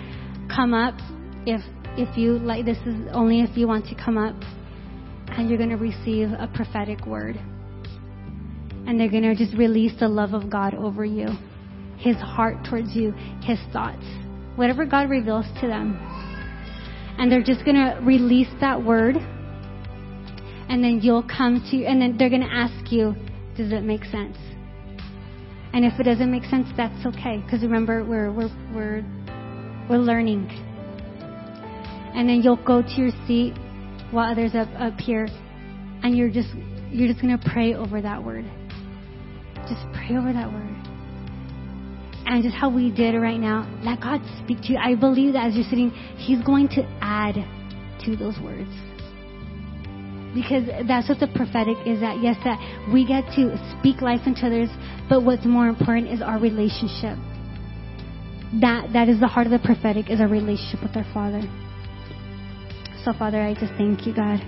come 0.53 0.73
up 0.73 0.95
if 1.45 1.62
if 1.95 2.17
you 2.17 2.39
like. 2.39 2.65
This 2.65 2.79
is 2.88 3.07
only 3.13 3.41
if 3.41 3.55
you 3.55 3.67
want 3.67 3.86
to 3.86 3.95
come 3.95 4.17
up, 4.17 4.36
and 5.27 5.47
you're 5.47 5.60
gonna 5.60 5.77
receive 5.77 6.31
a 6.31 6.49
prophetic 6.51 7.05
word. 7.05 7.39
And 8.88 9.00
they're 9.00 9.10
going 9.10 9.24
to 9.24 9.36
just 9.36 9.56
release 9.58 9.94
the 10.00 10.08
love 10.08 10.34
of 10.34 10.50
God 10.50 10.74
over 10.74 11.06
you, 11.06 11.28
His 11.98 12.15
heart 12.17 12.58
towards 12.70 12.96
you, 12.96 13.12
His 13.44 13.60
thoughts, 13.72 14.04
whatever 14.56 14.86
God 14.86 15.10
reveals 15.10 15.46
to 15.62 15.67
them. 15.67 16.00
And 17.17 17.32
they're 17.32 17.44
just 17.44 17.63
going 17.65 17.76
to 17.76 18.00
release 18.04 18.50
that 18.62 18.84
word, 18.84 19.15
and 19.15 20.84
then 20.84 21.00
you'll 21.02 21.24
come 21.24 21.65
to, 21.72 21.86
and 21.86 22.02
then 22.02 22.17
they're 22.17 22.30
going 22.30 22.41
to 22.41 22.54
ask 22.54 22.91
you, 22.91 23.15
does 23.56 23.72
it 23.72 23.84
make 23.84 24.04
sense? 24.06 24.38
And 25.74 25.86
if 25.86 26.00
it 26.00 26.04
doesn't 26.04 26.32
make 26.32 26.44
sense, 26.46 26.67
that's 26.76 27.06
okay. 27.06 27.41
Because 27.44 27.62
remember, 27.62 28.04
we're, 28.04 28.32
we're, 28.32 28.50
we're, 28.74 29.06
we're 29.89 29.98
learning. 29.98 30.48
And 32.13 32.28
then 32.28 32.41
you'll 32.41 32.63
go 32.65 32.82
to 32.82 32.94
your 32.98 33.12
seat 33.26 33.54
while 34.12 34.30
others 34.30 34.52
up, 34.54 34.67
up 34.78 35.00
here, 35.00 35.28
and 36.04 36.17
you're 36.17 36.30
just, 36.30 36.50
you're 36.89 37.08
just 37.08 37.22
going 37.22 37.38
to 37.38 37.50
pray 37.52 37.74
over 37.74 38.02
that 38.02 38.22
word. 38.22 38.46
Just 39.67 39.86
pray 39.93 40.17
over 40.17 40.34
that 40.34 40.52
word. 40.52 40.78
And 42.26 42.43
just 42.43 42.56
how 42.56 42.69
we 42.69 42.91
did 42.91 43.15
right 43.15 43.39
now, 43.39 43.67
let 43.84 44.00
God 44.00 44.21
speak 44.43 44.62
to 44.63 44.74
you. 44.74 44.78
I 44.78 44.95
believe 44.95 45.34
that 45.34 45.47
as 45.47 45.56
you're 45.56 45.69
sitting, 45.69 45.91
He's 46.17 46.41
going 46.43 46.69
to 46.69 46.84
add 47.02 47.36
to 48.06 48.15
those 48.15 48.39
words 48.39 48.69
because 50.34 50.63
that's 50.88 51.10
what 51.10 51.19
the 51.19 51.28
prophetic 51.36 51.76
is 51.86 52.00
that 52.00 52.21
yes 52.21 52.38
that 52.43 52.58
we 52.93 53.06
get 53.06 53.24
to 53.36 53.52
speak 53.78 54.02
life 54.02 54.21
into 54.26 54.45
others 54.45 54.69
but 55.10 55.24
what's 55.24 55.45
more 55.45 55.67
important 55.67 56.08
is 56.08 56.21
our 56.21 56.39
relationship 56.39 57.17
that 58.62 58.88
that 58.93 59.10
is 59.10 59.19
the 59.19 59.28
heart 59.28 59.45
of 59.45 59.52
the 59.52 59.60
prophetic 59.60 60.10
is 60.10 60.21
our 60.21 60.30
relationship 60.30 60.82
with 60.82 60.95
our 60.95 61.06
father 61.13 61.41
so 63.04 63.12
father 63.19 63.41
i 63.41 63.54
just 63.54 63.74
thank 63.74 64.08
you 64.08 64.15
god 64.15 64.39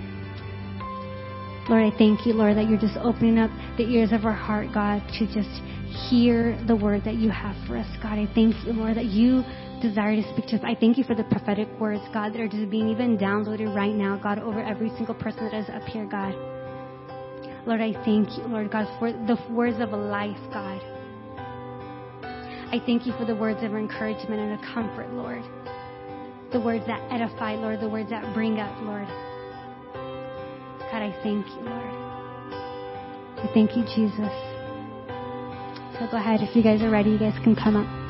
lord 1.68 1.82
i 1.82 1.96
thank 1.98 2.26
you 2.26 2.32
lord 2.32 2.56
that 2.56 2.68
you're 2.68 2.80
just 2.80 2.96
opening 2.98 3.38
up 3.38 3.50
the 3.76 3.84
ears 3.84 4.12
of 4.12 4.24
our 4.24 4.32
heart 4.32 4.68
god 4.72 5.02
to 5.18 5.26
just 5.26 5.62
hear 6.10 6.58
the 6.66 6.76
word 6.76 7.02
that 7.04 7.14
you 7.14 7.30
have 7.30 7.56
for 7.66 7.76
us 7.76 7.86
god 8.02 8.18
i 8.18 8.26
thank 8.34 8.54
you 8.66 8.72
lord 8.72 8.96
that 8.96 9.06
you 9.06 9.42
desire 9.84 10.16
to 10.16 10.22
speak 10.32 10.46
to 10.46 10.56
us. 10.56 10.62
I 10.64 10.74
thank 10.74 10.96
you 10.96 11.04
for 11.04 11.14
the 11.14 11.24
prophetic 11.24 11.68
words, 11.78 12.02
God, 12.12 12.32
that 12.32 12.40
are 12.40 12.48
just 12.48 12.70
being 12.70 12.88
even 12.88 13.18
downloaded 13.18 13.74
right 13.76 13.94
now, 13.94 14.16
God, 14.16 14.38
over 14.38 14.62
every 14.62 14.88
single 14.96 15.14
person 15.14 15.44
that 15.44 15.54
is 15.54 15.68
up 15.68 15.82
here, 15.82 16.06
God. 16.06 16.34
Lord, 17.66 17.82
I 17.82 17.92
thank 18.04 18.36
you, 18.38 18.44
Lord 18.44 18.70
God, 18.70 18.88
for 18.98 19.12
the 19.12 19.36
words 19.52 19.80
of 19.80 19.92
a 19.92 19.96
life, 19.96 20.40
God. 20.52 20.80
I 22.72 22.80
thank 22.86 23.06
you 23.06 23.12
for 23.18 23.26
the 23.26 23.36
words 23.36 23.62
of 23.62 23.74
encouragement 23.74 24.40
and 24.40 24.52
a 24.58 24.74
comfort, 24.74 25.12
Lord. 25.12 25.42
The 26.52 26.60
words 26.60 26.86
that 26.86 27.00
edify, 27.12 27.54
Lord, 27.54 27.80
the 27.80 27.88
words 27.88 28.08
that 28.10 28.32
bring 28.32 28.58
up, 28.60 28.74
Lord. 28.82 29.06
God, 30.94 31.02
I 31.02 31.22
thank 31.24 31.44
you, 31.48 31.62
Lord. 31.62 31.90
I 33.42 33.50
thank 33.52 33.76
you, 33.76 33.82
Jesus. 33.82 34.30
So 35.98 36.06
go 36.08 36.18
ahead. 36.18 36.40
If 36.40 36.54
you 36.54 36.62
guys 36.62 36.82
are 36.82 36.90
ready, 36.90 37.10
you 37.10 37.18
guys 37.18 37.34
can 37.42 37.56
come 37.56 37.74
up. 37.74 38.03